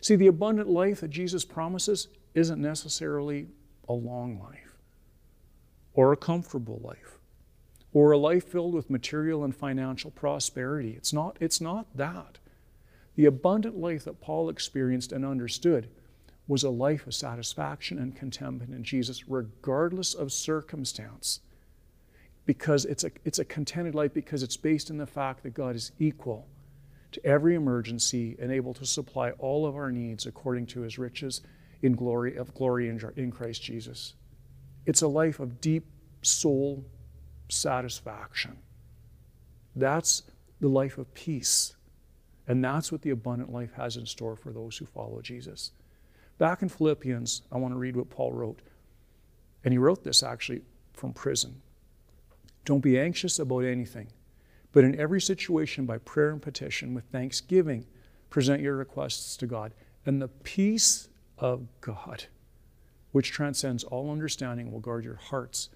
See, 0.00 0.16
the 0.16 0.26
abundant 0.26 0.68
life 0.68 1.00
that 1.00 1.08
Jesus 1.08 1.44
promises 1.44 2.08
isn't 2.34 2.60
necessarily 2.60 3.48
a 3.88 3.92
long 3.92 4.38
life 4.38 4.76
or 5.94 6.12
a 6.12 6.16
comfortable 6.16 6.80
life 6.84 7.18
or 7.92 8.12
a 8.12 8.18
life 8.18 8.44
filled 8.44 8.74
with 8.74 8.90
material 8.90 9.42
and 9.42 9.56
financial 9.56 10.10
prosperity. 10.10 10.92
It's 10.96 11.12
not, 11.12 11.38
it's 11.40 11.60
not 11.60 11.86
that. 11.96 12.38
The 13.16 13.24
abundant 13.24 13.76
life 13.76 14.04
that 14.04 14.20
Paul 14.20 14.48
experienced 14.50 15.10
and 15.10 15.24
understood 15.24 15.88
was 16.46 16.62
a 16.62 16.70
life 16.70 17.06
of 17.06 17.14
satisfaction 17.14 17.98
and 17.98 18.14
contentment 18.14 18.72
in 18.72 18.84
Jesus, 18.84 19.28
regardless 19.28 20.14
of 20.14 20.32
circumstance. 20.32 21.40
Because 22.44 22.84
it's 22.84 23.02
a, 23.02 23.10
it's 23.24 23.40
a 23.40 23.44
contented 23.44 23.94
life 23.94 24.14
because 24.14 24.42
it's 24.42 24.56
based 24.56 24.90
in 24.90 24.98
the 24.98 25.06
fact 25.06 25.42
that 25.42 25.54
God 25.54 25.74
is 25.74 25.90
equal 25.98 26.46
to 27.12 27.26
every 27.26 27.54
emergency 27.54 28.36
and 28.38 28.52
able 28.52 28.74
to 28.74 28.86
supply 28.86 29.30
all 29.32 29.66
of 29.66 29.74
our 29.74 29.90
needs 29.90 30.26
according 30.26 30.66
to 30.66 30.82
his 30.82 30.98
riches 30.98 31.40
in 31.82 31.94
glory 31.94 32.36
of 32.36 32.54
glory 32.54 32.88
in, 32.88 33.00
in 33.16 33.32
Christ 33.32 33.62
Jesus. 33.62 34.14
It's 34.84 35.02
a 35.02 35.08
life 35.08 35.40
of 35.40 35.60
deep 35.60 35.86
soul 36.22 36.84
satisfaction. 37.48 38.58
That's 39.74 40.22
the 40.60 40.68
life 40.68 40.98
of 40.98 41.12
peace 41.14 41.74
and 42.48 42.64
that's 42.64 42.92
what 42.92 43.02
the 43.02 43.10
abundant 43.10 43.52
life 43.52 43.72
has 43.74 43.96
in 43.96 44.06
store 44.06 44.36
for 44.36 44.52
those 44.52 44.76
who 44.76 44.86
follow 44.86 45.20
Jesus. 45.20 45.72
Back 46.38 46.62
in 46.62 46.68
Philippians, 46.68 47.42
I 47.50 47.58
want 47.58 47.74
to 47.74 47.78
read 47.78 47.96
what 47.96 48.10
Paul 48.10 48.32
wrote. 48.32 48.60
And 49.64 49.72
he 49.72 49.78
wrote 49.78 50.04
this 50.04 50.22
actually 50.22 50.62
from 50.92 51.12
prison. 51.12 51.60
Don't 52.64 52.80
be 52.80 52.98
anxious 52.98 53.38
about 53.38 53.64
anything, 53.64 54.08
but 54.72 54.84
in 54.84 54.98
every 54.98 55.20
situation, 55.20 55.86
by 55.86 55.98
prayer 55.98 56.30
and 56.30 56.42
petition, 56.42 56.94
with 56.94 57.04
thanksgiving, 57.04 57.86
present 58.30 58.60
your 58.60 58.76
requests 58.76 59.36
to 59.38 59.46
God. 59.46 59.72
And 60.04 60.20
the 60.20 60.28
peace 60.28 61.08
of 61.38 61.66
God, 61.80 62.24
which 63.12 63.30
transcends 63.30 63.82
all 63.84 64.10
understanding, 64.10 64.70
will 64.70 64.80
guard 64.80 65.04
your 65.04 65.16
hearts 65.16 65.68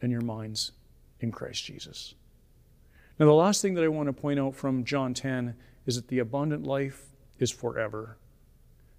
and 0.00 0.10
your 0.10 0.22
minds 0.22 0.72
in 1.20 1.30
Christ 1.30 1.64
Jesus. 1.64 2.14
Now, 3.18 3.26
the 3.26 3.32
last 3.32 3.62
thing 3.62 3.74
that 3.74 3.84
I 3.84 3.88
want 3.88 4.08
to 4.08 4.12
point 4.12 4.38
out 4.38 4.54
from 4.54 4.84
John 4.84 5.14
10 5.14 5.54
is 5.86 5.96
that 5.96 6.08
the 6.08 6.18
abundant 6.18 6.64
life 6.64 7.06
is 7.38 7.50
forever. 7.50 8.18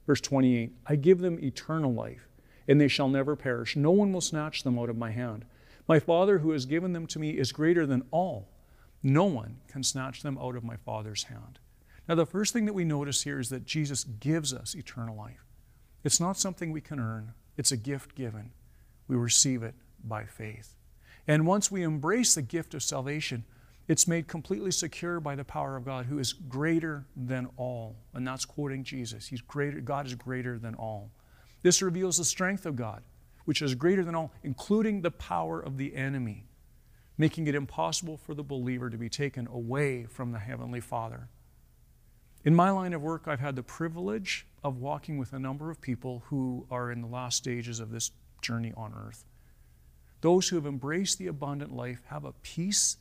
Verse 0.06 0.22
28 0.22 0.72
I 0.88 0.96
give 0.96 1.20
them 1.20 1.40
eternal 1.44 1.94
life, 1.94 2.28
and 2.68 2.80
they 2.80 2.88
shall 2.88 3.10
never 3.10 3.36
perish. 3.36 3.76
No 3.76 3.92
one 3.92 4.14
will 4.14 4.22
snatch 4.22 4.64
them 4.64 4.80
out 4.80 4.90
of 4.90 4.98
my 4.98 5.12
hand. 5.12 5.46
My 5.88 6.00
Father 6.00 6.40
who 6.40 6.52
has 6.52 6.66
given 6.66 6.94
them 6.94 7.08
to 7.08 7.20
me 7.20 7.32
is 7.32 7.52
greater 7.52 7.86
than 7.86 8.04
all. 8.12 8.50
No 9.04 9.26
one 9.26 9.58
can 9.68 9.84
snatch 9.84 10.24
them 10.24 10.38
out 10.38 10.56
of 10.56 10.64
my 10.64 10.76
Father's 10.78 11.24
hand. 11.24 11.60
Now, 12.08 12.16
the 12.16 12.26
first 12.26 12.54
thing 12.54 12.66
that 12.66 12.74
we 12.74 12.86
notice 12.86 13.24
here 13.24 13.40
is 13.40 13.50
that 13.50 13.66
Jesus 13.66 14.06
gives 14.06 14.54
us 14.54 14.76
eternal 14.76 15.16
life. 15.16 15.46
It's 16.04 16.20
not 16.20 16.38
something 16.38 16.72
we 16.72 16.82
can 16.82 17.00
earn, 17.00 17.34
it's 17.58 17.72
a 17.72 17.78
gift 17.78 18.16
given. 18.16 18.52
We 19.08 19.16
receive 19.16 19.64
it 19.64 19.76
by 20.04 20.26
faith. 20.26 20.76
And 21.28 21.46
once 21.46 21.72
we 21.72 21.84
embrace 21.84 22.36
the 22.36 22.42
gift 22.42 22.74
of 22.74 22.84
salvation, 22.84 23.46
It's 23.88 24.08
made 24.08 24.28
completely 24.28 24.72
secure 24.72 25.20
by 25.20 25.36
the 25.36 25.46
power 25.46 25.78
of 25.78 25.86
God 25.86 26.08
who 26.08 26.20
is 26.20 26.34
greater 26.34 27.06
than 27.16 27.48
all. 27.56 27.96
And 28.14 28.28
that's 28.28 28.44
quoting 28.44 28.84
Jesus. 28.84 29.28
He's 29.28 29.42
greater, 29.42 29.80
God 29.80 30.06
is 30.06 30.16
greater 30.16 30.60
than 30.60 30.76
all. 30.76 31.10
This 31.62 31.82
reveals 31.82 32.18
the 32.18 32.26
strength 32.26 32.66
of 32.66 32.76
God, 32.76 33.02
which 33.46 33.62
is 33.62 33.76
greater 33.76 34.04
than 34.04 34.16
all, 34.16 34.34
including 34.44 35.02
the 35.02 35.12
power 35.12 35.60
of 35.60 35.78
the 35.78 35.96
enemy, 35.96 36.46
making 37.18 37.48
it 37.48 37.56
impossible 37.56 38.18
for 38.18 38.34
the 38.34 38.44
believer 38.44 38.90
to 38.90 38.98
be 38.98 39.10
taken 39.10 39.48
away 39.48 40.06
from 40.06 40.32
the 40.32 40.40
Heavenly 40.40 40.82
Father. 40.82 41.30
In 42.44 42.54
my 42.54 42.70
line 42.70 42.94
of 42.94 43.02
work, 43.02 43.24
I've 43.26 43.40
had 43.40 43.56
the 43.56 43.64
privilege 43.64 44.46
of 44.64 44.78
walking 44.78 45.18
with 45.18 45.34
a 45.34 45.40
number 45.40 45.72
of 45.72 45.82
people 45.82 46.24
who 46.28 46.66
are 46.70 46.92
in 46.92 47.02
the 47.02 47.08
last 47.08 47.38
stages 47.38 47.80
of 47.80 47.92
this 47.92 48.12
journey 48.42 48.74
on 48.76 48.94
earth. 48.94 49.26
Those 50.22 50.50
who 50.50 50.56
have 50.58 50.66
embraced 50.66 51.20
the 51.20 51.28
abundant 51.28 51.74
life 51.74 52.02
have 52.08 52.26
a 52.26 52.34
peace 52.34 52.98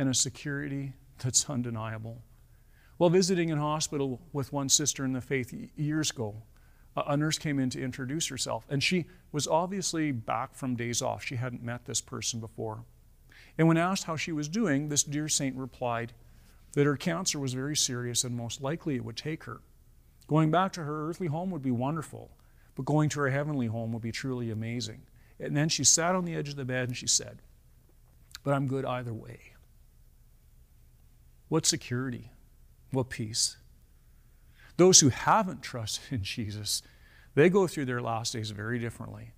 and 0.00 0.08
a 0.08 0.14
security 0.14 0.94
that's 1.18 1.50
undeniable. 1.50 2.22
While 2.96 3.10
visiting 3.10 3.50
in 3.50 3.58
hospital 3.58 4.18
with 4.32 4.50
one 4.50 4.70
sister 4.70 5.04
in 5.04 5.12
the 5.12 5.20
faith 5.20 5.54
years 5.76 6.10
ago, 6.10 6.36
a 6.96 7.18
nurse 7.18 7.36
came 7.36 7.58
in 7.58 7.68
to 7.68 7.82
introduce 7.82 8.28
herself, 8.28 8.64
and 8.70 8.82
she 8.82 9.04
was 9.30 9.46
obviously 9.46 10.10
back 10.10 10.54
from 10.54 10.74
days 10.74 11.02
off. 11.02 11.22
She 11.22 11.36
hadn't 11.36 11.62
met 11.62 11.84
this 11.84 12.00
person 12.00 12.40
before. 12.40 12.84
And 13.58 13.68
when 13.68 13.76
asked 13.76 14.04
how 14.04 14.16
she 14.16 14.32
was 14.32 14.48
doing, 14.48 14.88
this 14.88 15.02
dear 15.02 15.28
saint 15.28 15.54
replied 15.54 16.14
that 16.72 16.86
her 16.86 16.96
cancer 16.96 17.38
was 17.38 17.52
very 17.52 17.76
serious 17.76 18.24
and 18.24 18.34
most 18.34 18.62
likely 18.62 18.96
it 18.96 19.04
would 19.04 19.18
take 19.18 19.44
her. 19.44 19.60
Going 20.28 20.50
back 20.50 20.72
to 20.72 20.84
her 20.84 21.10
earthly 21.10 21.26
home 21.26 21.50
would 21.50 21.62
be 21.62 21.70
wonderful, 21.70 22.30
but 22.74 22.86
going 22.86 23.10
to 23.10 23.20
her 23.20 23.28
heavenly 23.28 23.66
home 23.66 23.92
would 23.92 24.02
be 24.02 24.12
truly 24.12 24.50
amazing. 24.50 25.02
And 25.38 25.54
then 25.54 25.68
she 25.68 25.84
sat 25.84 26.14
on 26.14 26.24
the 26.24 26.34
edge 26.34 26.48
of 26.48 26.56
the 26.56 26.64
bed 26.64 26.88
and 26.88 26.96
she 26.96 27.06
said, 27.06 27.42
But 28.42 28.54
I'm 28.54 28.66
good 28.66 28.86
either 28.86 29.12
way. 29.12 29.49
What 31.50 31.66
security? 31.66 32.30
What 32.92 33.10
peace? 33.10 33.56
Those 34.76 35.00
who 35.00 35.10
haven't 35.10 35.62
trusted 35.62 36.12
in 36.12 36.22
Jesus, 36.22 36.80
they 37.34 37.50
go 37.50 37.66
through 37.66 37.84
their 37.84 38.00
last 38.00 38.32
days 38.32 38.50
very 38.50 38.78
differently. 38.78 39.32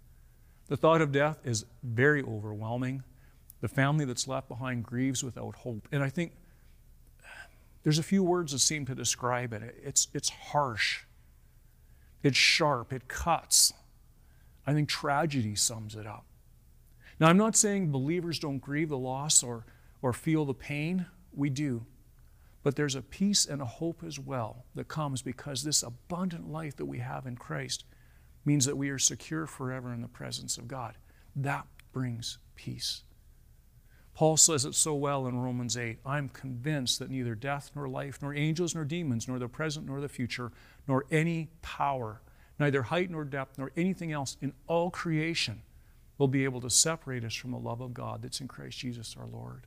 The 0.68 0.76
thought 0.76 1.00
of 1.00 1.10
death 1.10 1.38
is 1.42 1.64
very 1.82 2.22
overwhelming. 2.22 3.02
The 3.62 3.68
family 3.68 4.04
that's 4.04 4.28
left 4.28 4.46
behind 4.48 4.84
grieves 4.84 5.24
without 5.24 5.56
hope. 5.56 5.88
And 5.90 6.02
I 6.02 6.10
think 6.10 6.32
there's 7.82 7.98
a 7.98 8.02
few 8.02 8.22
words 8.22 8.52
that 8.52 8.58
seem 8.58 8.84
to 8.86 8.94
describe 8.94 9.54
it. 9.54 9.62
It's, 9.82 10.08
it's 10.12 10.28
harsh, 10.28 11.04
it's 12.22 12.36
sharp, 12.36 12.92
it 12.92 13.08
cuts. 13.08 13.72
I 14.66 14.74
think 14.74 14.88
tragedy 14.88 15.54
sums 15.54 15.96
it 15.96 16.06
up. 16.06 16.26
Now, 17.18 17.28
I'm 17.28 17.38
not 17.38 17.56
saying 17.56 17.90
believers 17.90 18.38
don't 18.38 18.58
grieve 18.58 18.90
the 18.90 18.98
loss 18.98 19.42
or, 19.42 19.64
or 20.02 20.12
feel 20.12 20.44
the 20.44 20.54
pain. 20.54 21.06
We 21.34 21.48
do. 21.48 21.86
But 22.62 22.76
there's 22.76 22.94
a 22.94 23.02
peace 23.02 23.44
and 23.44 23.60
a 23.60 23.66
hope 23.66 24.04
as 24.06 24.18
well 24.18 24.64
that 24.74 24.88
comes 24.88 25.22
because 25.22 25.62
this 25.62 25.82
abundant 25.82 26.50
life 26.50 26.76
that 26.76 26.86
we 26.86 26.98
have 26.98 27.26
in 27.26 27.36
Christ 27.36 27.84
means 28.44 28.66
that 28.66 28.76
we 28.76 28.90
are 28.90 28.98
secure 28.98 29.46
forever 29.46 29.92
in 29.92 30.02
the 30.02 30.08
presence 30.08 30.58
of 30.58 30.68
God. 30.68 30.96
That 31.34 31.66
brings 31.92 32.38
peace. 32.54 33.02
Paul 34.14 34.36
says 34.36 34.64
it 34.64 34.74
so 34.74 34.94
well 34.94 35.26
in 35.26 35.38
Romans 35.38 35.76
8 35.76 35.98
I'm 36.04 36.28
convinced 36.28 36.98
that 36.98 37.10
neither 37.10 37.34
death 37.34 37.70
nor 37.74 37.88
life, 37.88 38.18
nor 38.20 38.34
angels 38.34 38.74
nor 38.74 38.84
demons, 38.84 39.26
nor 39.26 39.38
the 39.38 39.48
present 39.48 39.86
nor 39.86 40.00
the 40.00 40.08
future, 40.08 40.52
nor 40.86 41.06
any 41.10 41.48
power, 41.62 42.20
neither 42.58 42.82
height 42.82 43.10
nor 43.10 43.24
depth, 43.24 43.58
nor 43.58 43.72
anything 43.76 44.12
else 44.12 44.36
in 44.40 44.52
all 44.66 44.90
creation 44.90 45.62
will 46.18 46.28
be 46.28 46.44
able 46.44 46.60
to 46.60 46.70
separate 46.70 47.24
us 47.24 47.34
from 47.34 47.50
the 47.52 47.58
love 47.58 47.80
of 47.80 47.94
God 47.94 48.22
that's 48.22 48.40
in 48.40 48.48
Christ 48.48 48.78
Jesus 48.78 49.16
our 49.18 49.26
Lord. 49.26 49.66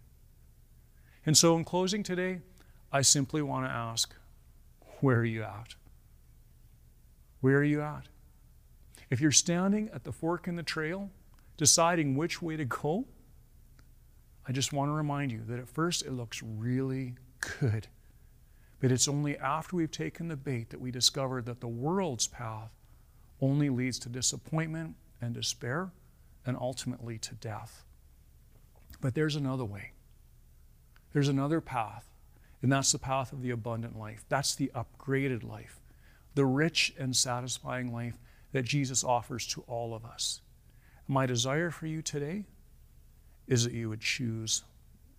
And 1.25 1.35
so, 1.35 1.57
in 1.57 1.65
closing 1.65 2.03
today, 2.03 2.39
I 2.95 3.01
simply 3.01 3.41
want 3.41 3.65
to 3.65 3.69
ask 3.69 4.15
where 5.01 5.17
are 5.17 5.25
you 5.25 5.43
at? 5.43 5.75
Where 7.41 7.57
are 7.57 7.63
you 7.65 7.81
at? 7.81 8.07
If 9.09 9.19
you're 9.19 9.33
standing 9.33 9.89
at 9.93 10.05
the 10.05 10.13
fork 10.13 10.47
in 10.47 10.55
the 10.55 10.63
trail, 10.63 11.09
deciding 11.57 12.15
which 12.15 12.41
way 12.41 12.55
to 12.55 12.63
go, 12.63 13.03
I 14.47 14.53
just 14.53 14.71
want 14.71 14.87
to 14.87 14.93
remind 14.93 15.33
you 15.33 15.41
that 15.45 15.59
at 15.59 15.67
first 15.67 16.05
it 16.05 16.13
looks 16.13 16.41
really 16.41 17.15
good. 17.59 17.87
But 18.79 18.93
it's 18.93 19.09
only 19.09 19.37
after 19.39 19.75
we've 19.75 19.91
taken 19.91 20.29
the 20.29 20.37
bait 20.37 20.69
that 20.69 20.79
we 20.79 20.89
discover 20.89 21.41
that 21.41 21.59
the 21.59 21.67
world's 21.67 22.27
path 22.27 22.71
only 23.41 23.69
leads 23.69 23.99
to 23.99 24.09
disappointment 24.09 24.95
and 25.19 25.33
despair 25.33 25.91
and 26.45 26.55
ultimately 26.55 27.17
to 27.17 27.35
death. 27.35 27.83
But 29.01 29.15
there's 29.15 29.35
another 29.35 29.65
way. 29.65 29.91
There's 31.11 31.27
another 31.27 31.59
path 31.59 32.14
and 32.65 32.71
that's 32.71 32.93
the 32.93 32.97
path 32.97 33.31
of 33.31 33.43
the 33.43 33.51
abundant 33.51 33.95
life. 33.95 34.25
That's 34.27 34.55
the 34.55 34.71
upgraded 34.73 35.47
life, 35.47 35.79
the 36.33 36.47
rich 36.47 36.95
and 36.97 37.15
satisfying 37.15 37.93
life 37.93 38.17
that 38.53 38.65
Jesus 38.65 39.03
offers 39.03 39.45
to 39.49 39.63
all 39.67 39.93
of 39.93 40.03
us. 40.03 40.41
My 41.07 41.27
desire 41.27 41.69
for 41.69 41.85
you 41.85 42.01
today 42.01 42.45
is 43.45 43.65
that 43.65 43.73
you 43.73 43.87
would 43.89 44.01
choose 44.01 44.63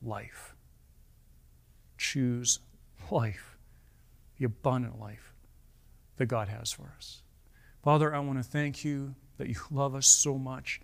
life. 0.03 0.57
Choose 1.97 2.59
life, 3.13 3.57
the 4.39 4.47
abundant 4.47 4.99
life 4.99 5.33
that 6.17 6.27
God 6.27 6.49
has 6.49 6.73
for 6.73 6.93
us. 6.97 7.23
Father, 7.85 8.13
I 8.13 8.19
want 8.19 8.43
to 8.43 8.43
thank 8.43 8.85
you 8.85 9.15
that 9.39 9.49
you 9.49 9.61
love 9.71 9.95
us 9.95 10.09
so 10.09 10.37
much. 10.37 10.81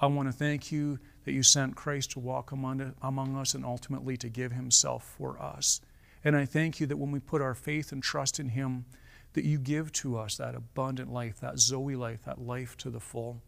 I 0.00 0.06
want 0.06 0.28
to 0.28 0.32
thank 0.32 0.72
you 0.72 0.98
that 1.24 1.34
you 1.34 1.44
sent 1.44 1.76
Christ 1.76 2.10
to 2.10 2.18
walk 2.18 2.50
among, 2.50 2.96
among 3.00 3.36
us 3.36 3.54
and 3.54 3.64
ultimately 3.64 4.16
to 4.16 4.28
give 4.28 4.50
himself 4.50 5.14
for 5.16 5.40
us. 5.40 5.80
And 6.24 6.36
I 6.36 6.44
thank 6.44 6.80
you 6.80 6.86
that 6.86 6.96
when 6.96 7.10
we 7.10 7.20
put 7.20 7.42
our 7.42 7.54
faith 7.54 7.92
and 7.92 8.02
trust 8.02 8.38
in 8.38 8.50
Him, 8.50 8.84
that 9.32 9.44
you 9.44 9.58
give 9.58 9.92
to 9.92 10.18
us 10.18 10.36
that 10.36 10.54
abundant 10.54 11.12
life, 11.12 11.40
that 11.40 11.58
Zoe 11.58 11.96
life, 11.96 12.24
that 12.24 12.40
life 12.40 12.76
to 12.78 12.90
the 12.90 13.00
full. 13.00 13.42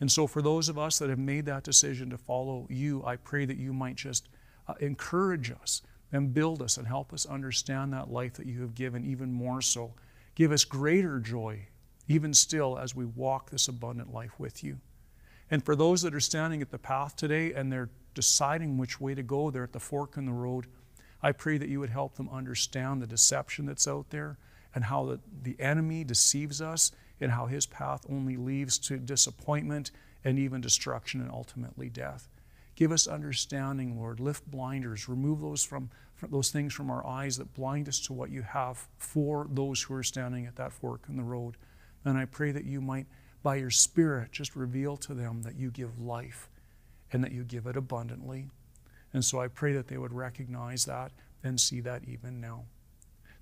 And 0.00 0.10
so, 0.10 0.26
for 0.26 0.42
those 0.42 0.68
of 0.68 0.78
us 0.78 0.98
that 0.98 1.10
have 1.10 1.18
made 1.18 1.46
that 1.46 1.62
decision 1.62 2.10
to 2.10 2.18
follow 2.18 2.66
you, 2.68 3.04
I 3.04 3.16
pray 3.16 3.44
that 3.44 3.56
you 3.56 3.72
might 3.72 3.96
just 3.96 4.28
uh, 4.66 4.74
encourage 4.80 5.50
us 5.50 5.82
and 6.10 6.34
build 6.34 6.60
us 6.60 6.76
and 6.76 6.86
help 6.86 7.12
us 7.12 7.24
understand 7.26 7.92
that 7.92 8.10
life 8.10 8.34
that 8.34 8.46
you 8.46 8.60
have 8.62 8.74
given 8.74 9.04
even 9.04 9.32
more 9.32 9.62
so. 9.62 9.94
Give 10.34 10.50
us 10.50 10.64
greater 10.64 11.20
joy, 11.20 11.68
even 12.08 12.34
still, 12.34 12.78
as 12.78 12.96
we 12.96 13.04
walk 13.04 13.50
this 13.50 13.68
abundant 13.68 14.12
life 14.12 14.38
with 14.38 14.64
you. 14.64 14.78
And 15.50 15.64
for 15.64 15.76
those 15.76 16.02
that 16.02 16.14
are 16.14 16.20
standing 16.20 16.62
at 16.62 16.70
the 16.70 16.78
path 16.78 17.14
today 17.14 17.52
and 17.52 17.70
they're 17.70 17.90
deciding 18.14 18.78
which 18.78 19.00
way 19.00 19.14
to 19.14 19.22
go, 19.22 19.50
they're 19.50 19.64
at 19.64 19.72
the 19.72 19.80
fork 19.80 20.16
in 20.16 20.24
the 20.24 20.32
road. 20.32 20.66
I 21.22 21.32
pray 21.32 21.58
that 21.58 21.68
you 21.68 21.80
would 21.80 21.90
help 21.90 22.16
them 22.16 22.28
understand 22.30 23.00
the 23.00 23.06
deception 23.06 23.66
that's 23.66 23.86
out 23.86 24.10
there 24.10 24.38
and 24.74 24.84
how 24.84 25.04
the, 25.04 25.20
the 25.42 25.60
enemy 25.60 26.04
deceives 26.04 26.60
us 26.60 26.92
and 27.20 27.32
how 27.32 27.46
his 27.46 27.66
path 27.66 28.04
only 28.10 28.36
leads 28.36 28.78
to 28.78 28.98
disappointment 28.98 29.90
and 30.24 30.38
even 30.38 30.60
destruction 30.60 31.20
and 31.20 31.30
ultimately 31.30 31.88
death. 31.88 32.28
Give 32.74 32.90
us 32.90 33.06
understanding, 33.06 33.98
Lord. 33.98 34.18
Lift 34.18 34.50
blinders. 34.50 35.08
Remove 35.08 35.40
those 35.40 35.62
from, 35.62 35.90
from, 36.14 36.30
those 36.30 36.50
things 36.50 36.72
from 36.72 36.90
our 36.90 37.06
eyes 37.06 37.36
that 37.36 37.54
blind 37.54 37.88
us 37.88 38.00
to 38.00 38.12
what 38.12 38.30
you 38.30 38.42
have 38.42 38.88
for 38.98 39.46
those 39.50 39.82
who 39.82 39.94
are 39.94 40.02
standing 40.02 40.46
at 40.46 40.56
that 40.56 40.72
fork 40.72 41.02
in 41.08 41.16
the 41.16 41.22
road. 41.22 41.56
And 42.04 42.16
I 42.16 42.24
pray 42.24 42.50
that 42.50 42.64
you 42.64 42.80
might, 42.80 43.06
by 43.42 43.56
your 43.56 43.70
Spirit, 43.70 44.32
just 44.32 44.56
reveal 44.56 44.96
to 44.98 45.14
them 45.14 45.42
that 45.42 45.56
you 45.56 45.70
give 45.70 46.00
life 46.00 46.48
and 47.12 47.22
that 47.22 47.32
you 47.32 47.44
give 47.44 47.66
it 47.66 47.76
abundantly. 47.76 48.48
And 49.12 49.24
so 49.24 49.40
I 49.40 49.48
pray 49.48 49.72
that 49.72 49.88
they 49.88 49.98
would 49.98 50.12
recognize 50.12 50.84
that 50.86 51.12
and 51.42 51.60
see 51.60 51.80
that 51.80 52.02
even 52.06 52.40
now. 52.40 52.64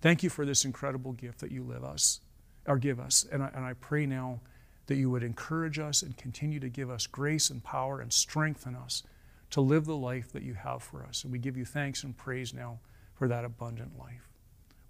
Thank 0.00 0.22
you 0.22 0.30
for 0.30 0.46
this 0.46 0.64
incredible 0.64 1.12
gift 1.12 1.40
that 1.40 1.52
you 1.52 1.62
live 1.62 1.85
us 1.85 2.20
or 2.66 2.78
give 2.78 2.98
us. 2.98 3.26
And 3.30 3.42
I, 3.42 3.50
and 3.54 3.64
I 3.64 3.74
pray 3.74 4.06
now 4.06 4.40
that 4.87 4.96
you 4.96 5.11
would 5.11 5.22
encourage 5.22 5.78
us 5.78 6.02
and 6.02 6.16
continue 6.16 6.59
to 6.61 6.68
give 6.68 6.90
us 6.90 7.06
grace 7.06 7.50
and 7.50 7.62
power 7.62 8.00
and 8.00 8.12
strengthen 8.12 8.74
us 8.74 9.02
to 9.50 9.61
live 9.61 9.85
the 9.85 9.96
life 9.96 10.33
that 10.33 10.42
you 10.42 10.54
have 10.54 10.83
for 10.83 11.04
us. 11.04 11.22
And 11.22 11.33
we 11.33 11.38
give 11.38 11.56
you 11.56 11.64
thanks 11.64 12.02
and 12.02 12.16
praise 12.16 12.54
now 12.54 12.80
for 13.14 13.28
that 13.28 13.44
abundant 13.44 13.98
life. 13.98 14.28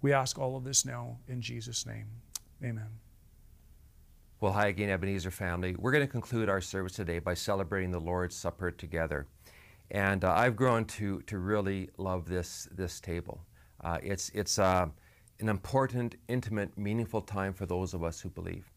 We 0.01 0.13
ask 0.13 0.39
all 0.39 0.55
of 0.55 0.63
this 0.63 0.85
now 0.85 1.17
in 1.27 1.41
Jesus' 1.41 1.85
name. 1.85 2.07
Amen. 2.63 2.87
Well, 4.39 4.53
hi 4.53 4.67
again, 4.67 4.89
Ebenezer 4.89 5.29
family. 5.29 5.75
We're 5.77 5.91
going 5.91 6.05
to 6.05 6.11
conclude 6.11 6.49
our 6.49 6.61
service 6.61 6.93
today 6.93 7.19
by 7.19 7.35
celebrating 7.35 7.91
the 7.91 7.99
Lord's 7.99 8.35
Supper 8.35 8.71
together. 8.71 9.27
And 9.91 10.23
uh, 10.23 10.33
I've 10.33 10.55
grown 10.55 10.85
to, 10.85 11.21
to 11.23 11.37
really 11.37 11.89
love 11.97 12.27
this, 12.27 12.67
this 12.71 13.01
table. 13.01 13.41
Uh, 13.81 13.97
it's 14.01 14.29
it's 14.33 14.57
uh, 14.57 14.87
an 15.39 15.49
important, 15.49 16.15
intimate, 16.29 16.77
meaningful 16.77 17.21
time 17.21 17.53
for 17.53 17.65
those 17.65 17.93
of 17.93 18.03
us 18.03 18.21
who 18.21 18.29
believe. 18.29 18.71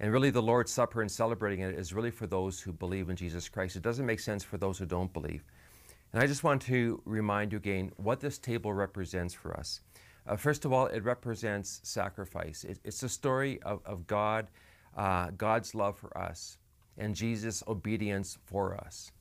And 0.00 0.12
really, 0.12 0.30
the 0.30 0.42
Lord's 0.42 0.72
Supper 0.72 1.02
and 1.02 1.10
celebrating 1.10 1.60
it 1.60 1.74
is 1.78 1.92
really 1.92 2.10
for 2.10 2.26
those 2.26 2.60
who 2.60 2.72
believe 2.72 3.08
in 3.10 3.16
Jesus 3.16 3.48
Christ. 3.48 3.76
It 3.76 3.82
doesn't 3.82 4.04
make 4.04 4.20
sense 4.20 4.42
for 4.42 4.58
those 4.58 4.76
who 4.78 4.86
don't 4.86 5.12
believe. 5.12 5.44
And 6.12 6.22
I 6.22 6.26
just 6.26 6.42
want 6.42 6.62
to 6.62 7.00
remind 7.04 7.52
you 7.52 7.58
again 7.58 7.92
what 7.96 8.20
this 8.20 8.38
table 8.38 8.72
represents 8.72 9.34
for 9.34 9.56
us. 9.56 9.80
Uh, 10.26 10.36
first 10.36 10.64
of 10.64 10.72
all, 10.72 10.86
it 10.86 11.04
represents 11.04 11.80
sacrifice. 11.84 12.64
It, 12.64 12.80
it's 12.82 13.02
a 13.02 13.08
story 13.08 13.62
of, 13.62 13.80
of 13.86 14.06
God, 14.06 14.48
uh, 14.96 15.30
God's 15.36 15.74
love 15.74 15.96
for 15.96 16.16
us, 16.18 16.58
and 16.98 17.14
Jesus' 17.14 17.62
obedience 17.68 18.36
for 18.46 18.74
us. 18.74 19.12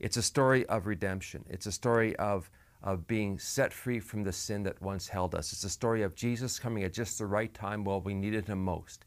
It's 0.00 0.16
a 0.16 0.22
story 0.22 0.64
of 0.66 0.86
redemption. 0.86 1.44
It's 1.48 1.66
a 1.66 1.72
story 1.72 2.14
of, 2.16 2.50
of 2.82 3.06
being 3.06 3.38
set 3.38 3.72
free 3.72 4.00
from 4.00 4.22
the 4.22 4.32
sin 4.32 4.62
that 4.64 4.80
once 4.80 5.08
held 5.08 5.34
us. 5.34 5.52
It's 5.52 5.64
a 5.64 5.70
story 5.70 6.02
of 6.02 6.14
Jesus 6.14 6.58
coming 6.58 6.84
at 6.84 6.92
just 6.92 7.18
the 7.18 7.26
right 7.26 7.52
time 7.52 7.84
while 7.84 8.00
we 8.00 8.14
needed 8.14 8.46
him 8.46 8.64
most. 8.64 9.04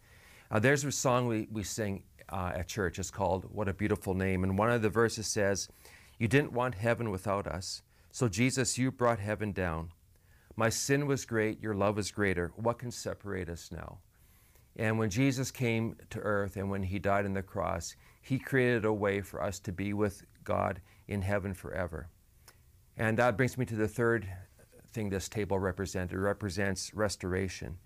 Uh, 0.49 0.60
there's 0.60 0.84
a 0.84 0.91
song 0.91 1.27
we, 1.27 1.47
we 1.51 1.63
sing 1.63 2.04
uh, 2.30 2.51
at 2.56 2.67
church. 2.67 2.99
It's 2.99 3.12
called 3.12 3.45
What 3.51 3.69
a 3.69 3.73
Beautiful 3.73 4.13
Name. 4.13 4.43
And 4.43 4.58
one 4.58 4.69
of 4.69 4.82
the 4.82 4.89
verses 4.89 5.27
says, 5.27 5.69
You 6.19 6.27
didn't 6.27 6.54
want 6.54 6.75
heaven 6.75 7.10
without 7.10 7.47
us. 7.47 7.84
So, 8.12 8.27
Jesus, 8.27 8.77
you 8.77 8.91
brought 8.91 9.19
heaven 9.19 9.54
down. 9.54 9.91
My 10.58 10.67
sin 10.67 11.08
was 11.08 11.23
great, 11.23 11.62
your 11.62 11.73
love 11.73 11.97
is 11.97 12.12
greater. 12.12 12.51
What 12.58 12.80
can 12.80 12.91
separate 12.91 13.47
us 13.49 13.71
now? 13.71 13.99
And 14.75 14.99
when 14.99 15.10
Jesus 15.10 15.51
came 15.51 15.95
to 16.10 16.19
earth 16.19 16.58
and 16.58 16.69
when 16.69 16.84
he 16.84 16.99
died 16.99 17.25
on 17.25 17.34
the 17.34 17.41
cross, 17.41 17.95
he 18.21 18.38
created 18.38 18.86
a 18.86 18.93
way 18.93 19.21
for 19.21 19.41
us 19.41 19.60
to 19.60 19.71
be 19.71 19.93
with 19.93 20.23
God 20.43 20.82
in 21.08 21.21
heaven 21.21 21.54
forever. 21.54 22.08
And 22.97 23.17
that 23.17 23.38
brings 23.38 23.58
me 23.58 23.65
to 23.65 23.75
the 23.75 23.88
third 23.88 24.27
thing 24.93 25.10
this 25.10 25.30
table 25.30 25.60
represents. 25.60 26.13
It 26.13 26.17
represents 26.17 26.93
restoration. 26.93 27.77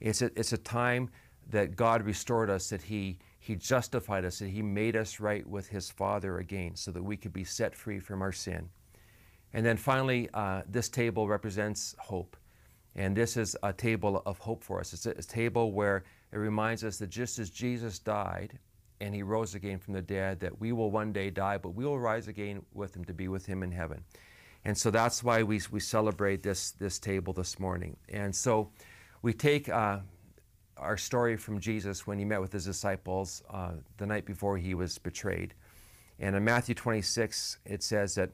It's 0.00 0.22
a, 0.22 0.30
it's 0.36 0.52
a 0.52 0.58
time 0.58 1.10
that 1.50 1.76
God 1.76 2.02
restored 2.02 2.50
us, 2.50 2.70
that 2.70 2.82
he, 2.82 3.18
he 3.44 3.56
justified 3.56 4.24
us, 4.24 4.38
that 4.38 4.48
He 4.48 4.62
made 4.62 4.96
us 4.96 5.20
right 5.20 5.46
with 5.46 5.68
His 5.68 5.90
Father 5.90 6.38
again 6.38 6.76
so 6.76 6.90
that 6.92 7.02
we 7.02 7.14
could 7.14 7.34
be 7.34 7.44
set 7.44 7.74
free 7.74 7.98
from 7.98 8.22
our 8.22 8.32
sin. 8.32 8.70
And 9.52 9.66
then 9.66 9.76
finally, 9.76 10.30
uh, 10.32 10.62
this 10.66 10.88
table 10.88 11.28
represents 11.28 11.94
hope. 11.98 12.38
And 12.96 13.14
this 13.14 13.36
is 13.36 13.54
a 13.62 13.70
table 13.70 14.22
of 14.24 14.38
hope 14.38 14.64
for 14.64 14.80
us. 14.80 14.94
It's 14.94 15.04
a, 15.04 15.10
a 15.10 15.22
table 15.22 15.72
where 15.72 16.04
it 16.32 16.38
reminds 16.38 16.84
us 16.84 16.96
that 16.96 17.10
just 17.10 17.38
as 17.38 17.50
Jesus 17.50 17.98
died 17.98 18.58
and 19.04 19.14
he 19.14 19.22
rose 19.22 19.54
again 19.54 19.78
from 19.78 19.92
the 19.92 20.00
dead, 20.00 20.40
that 20.40 20.58
we 20.60 20.72
will 20.72 20.90
one 20.90 21.12
day 21.12 21.28
die, 21.28 21.58
but 21.58 21.70
we 21.70 21.84
will 21.84 21.98
rise 21.98 22.26
again 22.26 22.62
with 22.72 22.96
him 22.96 23.04
to 23.04 23.12
be 23.12 23.28
with 23.28 23.44
him 23.44 23.62
in 23.62 23.70
heaven. 23.70 24.02
And 24.64 24.76
so 24.76 24.90
that's 24.90 25.22
why 25.22 25.42
we, 25.42 25.60
we 25.70 25.80
celebrate 25.80 26.42
this, 26.42 26.70
this 26.70 26.98
table 26.98 27.34
this 27.34 27.60
morning. 27.60 27.98
And 28.08 28.34
so 28.34 28.70
we 29.20 29.34
take 29.34 29.68
uh, 29.68 29.98
our 30.78 30.96
story 30.96 31.36
from 31.36 31.60
Jesus 31.60 32.06
when 32.06 32.18
he 32.18 32.24
met 32.24 32.40
with 32.40 32.52
his 32.52 32.64
disciples 32.64 33.42
uh, 33.50 33.72
the 33.98 34.06
night 34.06 34.24
before 34.24 34.56
he 34.56 34.72
was 34.74 34.96
betrayed. 34.96 35.52
And 36.18 36.34
in 36.34 36.42
Matthew 36.42 36.74
26, 36.74 37.58
it 37.66 37.82
says 37.82 38.14
that, 38.14 38.30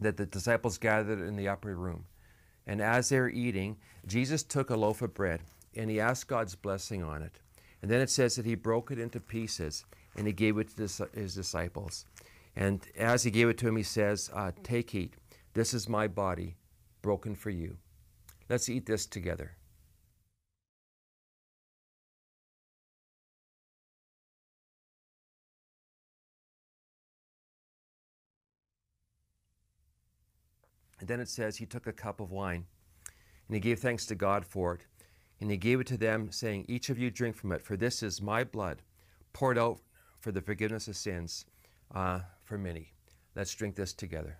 that 0.00 0.16
the 0.16 0.26
disciples 0.26 0.76
gathered 0.76 1.20
in 1.20 1.36
the 1.36 1.46
upper 1.46 1.76
room. 1.76 2.04
And 2.66 2.82
as 2.82 3.10
they 3.10 3.20
were 3.20 3.28
eating, 3.28 3.76
Jesus 4.08 4.42
took 4.42 4.70
a 4.70 4.76
loaf 4.76 5.02
of 5.02 5.14
bread 5.14 5.42
and 5.76 5.88
he 5.88 6.00
asked 6.00 6.26
God's 6.26 6.56
blessing 6.56 7.04
on 7.04 7.22
it. 7.22 7.38
And 7.84 7.90
then 7.90 8.00
it 8.00 8.08
says 8.08 8.36
that 8.36 8.46
he 8.46 8.54
broke 8.54 8.90
it 8.90 8.98
into 8.98 9.20
pieces 9.20 9.84
and 10.16 10.26
he 10.26 10.32
gave 10.32 10.56
it 10.56 10.74
to 10.74 11.08
his 11.12 11.34
disciples. 11.34 12.06
And 12.56 12.80
as 12.96 13.24
he 13.24 13.30
gave 13.30 13.50
it 13.50 13.58
to 13.58 13.68
him, 13.68 13.76
he 13.76 13.82
says, 13.82 14.30
uh, 14.32 14.52
Take, 14.62 14.94
eat. 14.94 15.12
This 15.52 15.74
is 15.74 15.86
my 15.86 16.08
body 16.08 16.56
broken 17.02 17.34
for 17.34 17.50
you. 17.50 17.76
Let's 18.48 18.70
eat 18.70 18.86
this 18.86 19.04
together. 19.04 19.58
And 31.00 31.06
then 31.06 31.20
it 31.20 31.28
says, 31.28 31.58
He 31.58 31.66
took 31.66 31.86
a 31.86 31.92
cup 31.92 32.18
of 32.18 32.30
wine 32.30 32.64
and 33.46 33.54
he 33.54 33.60
gave 33.60 33.80
thanks 33.80 34.06
to 34.06 34.14
God 34.14 34.46
for 34.46 34.76
it. 34.76 34.86
And 35.40 35.50
he 35.50 35.56
gave 35.56 35.80
it 35.80 35.86
to 35.88 35.96
them, 35.96 36.30
saying, 36.30 36.64
Each 36.68 36.90
of 36.90 36.98
you 36.98 37.10
drink 37.10 37.36
from 37.36 37.52
it, 37.52 37.62
for 37.62 37.76
this 37.76 38.02
is 38.02 38.22
my 38.22 38.44
blood 38.44 38.82
poured 39.32 39.58
out 39.58 39.80
for 40.20 40.32
the 40.32 40.40
forgiveness 40.40 40.88
of 40.88 40.96
sins 40.96 41.44
uh, 41.94 42.20
for 42.44 42.56
many. 42.56 42.92
Let's 43.34 43.54
drink 43.54 43.74
this 43.74 43.92
together. 43.92 44.38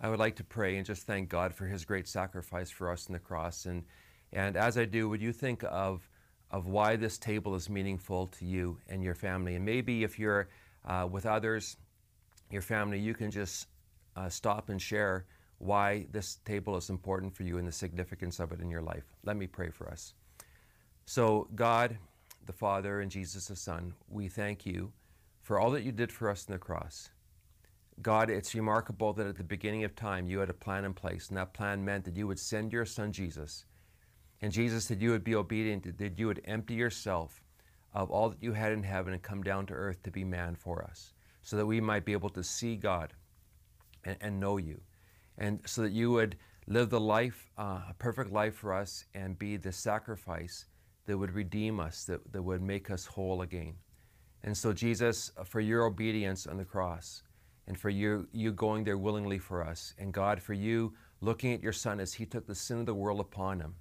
I 0.00 0.08
would 0.08 0.18
like 0.18 0.34
to 0.36 0.44
pray 0.44 0.76
and 0.76 0.84
just 0.84 1.06
thank 1.06 1.28
God 1.28 1.54
for 1.54 1.66
his 1.66 1.84
great 1.84 2.08
sacrifice 2.08 2.70
for 2.70 2.90
us 2.90 3.06
on 3.06 3.12
the 3.12 3.20
cross. 3.20 3.66
And, 3.66 3.84
and 4.32 4.56
as 4.56 4.76
I 4.76 4.84
do, 4.84 5.08
would 5.08 5.22
you 5.22 5.32
think 5.32 5.62
of, 5.70 6.10
of 6.50 6.66
why 6.66 6.96
this 6.96 7.18
table 7.18 7.54
is 7.54 7.70
meaningful 7.70 8.26
to 8.26 8.44
you 8.44 8.78
and 8.88 9.04
your 9.04 9.14
family? 9.14 9.54
And 9.54 9.64
maybe 9.64 10.02
if 10.02 10.18
you're 10.18 10.48
uh, 10.84 11.06
with 11.08 11.24
others, 11.24 11.76
your 12.52 12.62
family, 12.62 12.98
you 12.98 13.14
can 13.14 13.30
just 13.30 13.66
uh, 14.16 14.28
stop 14.28 14.68
and 14.68 14.80
share 14.80 15.26
why 15.58 16.06
this 16.10 16.38
table 16.44 16.76
is 16.76 16.90
important 16.90 17.34
for 17.34 17.44
you 17.44 17.58
and 17.58 17.66
the 17.66 17.72
significance 17.72 18.40
of 18.40 18.52
it 18.52 18.60
in 18.60 18.70
your 18.70 18.82
life. 18.82 19.04
Let 19.24 19.36
me 19.36 19.46
pray 19.46 19.70
for 19.70 19.88
us. 19.88 20.14
So, 21.04 21.48
God, 21.54 21.96
the 22.46 22.52
Father, 22.52 23.00
and 23.00 23.10
Jesus, 23.10 23.46
the 23.46 23.56
Son, 23.56 23.94
we 24.08 24.28
thank 24.28 24.66
you 24.66 24.92
for 25.42 25.58
all 25.58 25.70
that 25.70 25.82
you 25.82 25.92
did 25.92 26.12
for 26.12 26.30
us 26.30 26.46
on 26.48 26.52
the 26.52 26.58
cross. 26.58 27.10
God, 28.00 28.30
it's 28.30 28.54
remarkable 28.54 29.12
that 29.12 29.26
at 29.26 29.36
the 29.36 29.44
beginning 29.44 29.84
of 29.84 29.94
time 29.94 30.26
you 30.26 30.38
had 30.38 30.50
a 30.50 30.54
plan 30.54 30.84
in 30.84 30.94
place, 30.94 31.28
and 31.28 31.36
that 31.36 31.54
plan 31.54 31.84
meant 31.84 32.04
that 32.04 32.16
you 32.16 32.26
would 32.26 32.38
send 32.38 32.72
your 32.72 32.84
Son 32.84 33.12
Jesus. 33.12 33.64
And 34.40 34.52
Jesus, 34.52 34.86
that 34.86 35.00
you 35.00 35.10
would 35.10 35.24
be 35.24 35.36
obedient, 35.36 35.98
that 35.98 36.18
you 36.18 36.26
would 36.26 36.42
empty 36.44 36.74
yourself 36.74 37.42
of 37.94 38.10
all 38.10 38.30
that 38.30 38.42
you 38.42 38.52
had 38.52 38.72
in 38.72 38.82
heaven 38.82 39.12
and 39.12 39.22
come 39.22 39.42
down 39.42 39.66
to 39.66 39.74
earth 39.74 40.02
to 40.02 40.10
be 40.10 40.24
man 40.24 40.56
for 40.56 40.82
us, 40.82 41.12
so 41.42 41.56
that 41.56 41.66
we 41.66 41.80
might 41.80 42.04
be 42.04 42.12
able 42.12 42.30
to 42.30 42.42
see 42.42 42.76
God 42.76 43.12
and, 44.04 44.16
and 44.20 44.40
know 44.40 44.56
you, 44.56 44.80
and 45.38 45.60
so 45.66 45.82
that 45.82 45.92
you 45.92 46.10
would 46.12 46.36
live 46.66 46.90
the 46.90 47.00
life, 47.00 47.50
uh, 47.58 47.80
a 47.90 47.94
perfect 47.98 48.32
life 48.32 48.54
for 48.54 48.72
us, 48.72 49.04
and 49.14 49.38
be 49.38 49.56
the 49.56 49.72
sacrifice 49.72 50.66
that 51.06 51.18
would 51.18 51.32
redeem 51.32 51.80
us, 51.80 52.04
that, 52.04 52.32
that 52.32 52.42
would 52.42 52.62
make 52.62 52.90
us 52.90 53.04
whole 53.04 53.42
again. 53.42 53.74
And 54.44 54.56
so, 54.56 54.72
Jesus, 54.72 55.30
for 55.44 55.60
your 55.60 55.84
obedience 55.84 56.46
on 56.46 56.56
the 56.56 56.64
cross, 56.64 57.22
and 57.66 57.78
for 57.78 57.90
you, 57.90 58.28
you 58.32 58.52
going 58.52 58.84
there 58.84 58.98
willingly 58.98 59.38
for 59.38 59.64
us, 59.64 59.94
and 59.98 60.12
God, 60.12 60.42
for 60.42 60.52
you 60.52 60.92
looking 61.20 61.52
at 61.52 61.62
your 61.62 61.72
Son 61.72 62.00
as 62.00 62.12
He 62.12 62.26
took 62.26 62.46
the 62.46 62.54
sin 62.54 62.80
of 62.80 62.86
the 62.86 62.94
world 62.94 63.20
upon 63.20 63.60
Him, 63.60 63.74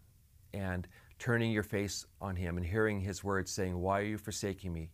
and 0.54 0.88
turning 1.17 1.52
your 1.52 1.63
face 1.63 2.06
on 2.19 2.36
Him 2.36 2.58
and 2.58 2.65
hearing 2.65 3.00
His 3.00 3.24
words 3.24 3.52
saying, 3.52 3.78
Why 3.78 4.00
are 4.00 4.06
you 4.06 4.17
forsaking 4.17 4.74
me? 4.74 4.89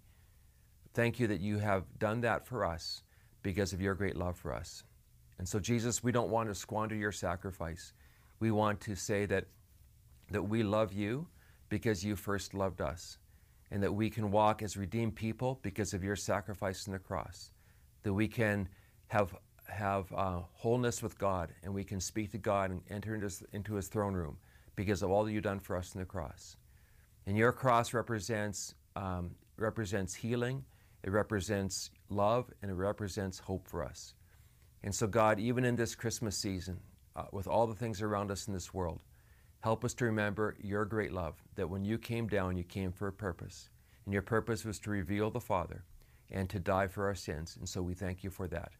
Thank 0.97 1.19
you 1.19 1.27
that 1.27 1.41
you 1.41 1.59
have 1.59 1.83
done 1.99 2.21
that 2.21 2.47
for 2.47 2.65
us 2.65 3.03
because 3.43 3.71
of 3.71 3.79
your 3.79 3.93
great 3.93 4.17
love 4.17 4.35
for 4.35 4.51
us. 4.51 4.83
And 5.37 5.47
so, 5.47 5.59
Jesus, 5.59 6.03
we 6.03 6.11
don't 6.11 6.31
want 6.31 6.49
to 6.49 6.55
squander 6.55 6.95
your 6.95 7.11
sacrifice. 7.11 7.93
We 8.39 8.49
want 8.49 8.81
to 8.81 8.95
say 8.95 9.27
that, 9.27 9.45
that 10.31 10.41
we 10.41 10.63
love 10.63 10.93
you 10.93 11.27
because 11.69 12.03
you 12.03 12.15
first 12.15 12.55
loved 12.55 12.81
us, 12.81 13.19
and 13.69 13.83
that 13.83 13.93
we 13.93 14.09
can 14.09 14.31
walk 14.31 14.63
as 14.63 14.75
redeemed 14.75 15.15
people 15.15 15.59
because 15.61 15.93
of 15.93 16.03
your 16.03 16.15
sacrifice 16.15 16.87
on 16.87 16.93
the 16.93 16.99
cross, 16.99 17.51
that 18.01 18.11
we 18.11 18.27
can 18.27 18.67
have, 19.05 19.35
have 19.67 20.11
uh, 20.13 20.39
wholeness 20.53 21.03
with 21.03 21.15
God, 21.19 21.51
and 21.61 21.71
we 21.71 21.83
can 21.83 22.01
speak 22.01 22.31
to 22.31 22.39
God 22.39 22.71
and 22.71 22.81
enter 22.89 23.13
into 23.13 23.27
his, 23.27 23.43
into 23.53 23.75
his 23.75 23.87
throne 23.87 24.15
room 24.15 24.35
because 24.75 25.03
of 25.03 25.11
all 25.11 25.23
that 25.25 25.31
you've 25.31 25.43
done 25.43 25.59
for 25.59 25.77
us 25.77 25.93
in 25.93 25.99
the 25.99 26.07
cross. 26.07 26.57
And 27.27 27.37
your 27.37 27.51
cross 27.51 27.93
represents, 27.93 28.73
um, 28.95 29.29
represents 29.57 30.15
healing, 30.15 30.65
it 31.03 31.11
represents 31.11 31.89
love, 32.09 32.51
and 32.61 32.71
it 32.71 32.75
represents 32.75 33.39
hope 33.39 33.67
for 33.67 33.83
us. 33.83 34.15
And 34.83 34.93
so, 34.93 35.07
God, 35.07 35.39
even 35.39 35.65
in 35.65 35.75
this 35.75 35.95
Christmas 35.95 36.37
season, 36.37 36.79
uh, 37.15 37.25
with 37.31 37.47
all 37.47 37.67
the 37.67 37.75
things 37.75 38.01
around 38.01 38.31
us 38.31 38.47
in 38.47 38.53
this 38.53 38.73
world, 38.73 39.01
help 39.61 39.83
us 39.83 39.93
to 39.95 40.05
remember 40.05 40.55
your 40.61 40.85
great 40.85 41.11
love, 41.11 41.35
that 41.55 41.69
when 41.69 41.83
you 41.83 41.97
came 41.97 42.27
down, 42.27 42.57
you 42.57 42.63
came 42.63 42.91
for 42.91 43.07
a 43.07 43.13
purpose. 43.13 43.69
And 44.05 44.13
your 44.13 44.21
purpose 44.21 44.63
was 44.63 44.79
to 44.79 44.89
reveal 44.89 45.29
the 45.29 45.39
Father 45.39 45.83
and 46.31 46.49
to 46.49 46.59
die 46.59 46.87
for 46.87 47.07
our 47.07 47.15
sins. 47.15 47.57
And 47.57 47.67
so 47.67 47.81
we 47.81 47.93
thank 47.93 48.23
you 48.23 48.29
for 48.29 48.47
that. 48.47 48.71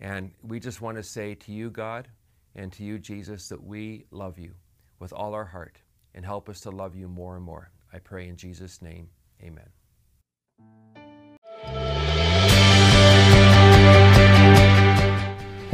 And 0.00 0.30
we 0.42 0.60
just 0.60 0.80
want 0.80 0.96
to 0.96 1.02
say 1.02 1.34
to 1.34 1.52
you, 1.52 1.70
God, 1.70 2.08
and 2.54 2.72
to 2.72 2.84
you, 2.84 2.98
Jesus, 2.98 3.48
that 3.48 3.62
we 3.62 4.06
love 4.10 4.38
you 4.38 4.54
with 4.98 5.12
all 5.12 5.34
our 5.34 5.44
heart 5.44 5.80
and 6.14 6.24
help 6.24 6.48
us 6.48 6.60
to 6.60 6.70
love 6.70 6.94
you 6.94 7.08
more 7.08 7.36
and 7.36 7.44
more. 7.44 7.70
I 7.92 7.98
pray 7.98 8.28
in 8.28 8.36
Jesus' 8.36 8.80
name, 8.80 9.08
amen. 9.42 9.77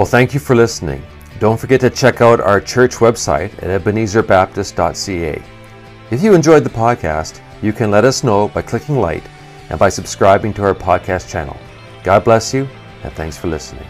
Well, 0.04 0.10
thank 0.10 0.34
you 0.34 0.40
for 0.40 0.54
listening. 0.54 1.02
Don't 1.38 1.58
forget 1.58 1.80
to 1.80 1.88
check 1.88 2.20
out 2.20 2.38
our 2.38 2.60
church 2.60 2.96
website 2.96 3.50
at 3.62 3.82
ebenezerbaptist.ca. 3.82 5.42
If 6.10 6.22
you 6.22 6.34
enjoyed 6.34 6.62
the 6.62 6.68
podcast, 6.68 7.40
you 7.62 7.72
can 7.72 7.90
let 7.90 8.04
us 8.04 8.22
know 8.22 8.48
by 8.48 8.60
clicking 8.60 8.98
like 8.98 9.24
and 9.70 9.78
by 9.78 9.88
subscribing 9.88 10.52
to 10.54 10.62
our 10.62 10.74
podcast 10.74 11.30
channel. 11.30 11.56
God 12.02 12.22
bless 12.22 12.52
you, 12.52 12.68
and 13.02 13.14
thanks 13.14 13.38
for 13.38 13.48
listening. 13.48 13.86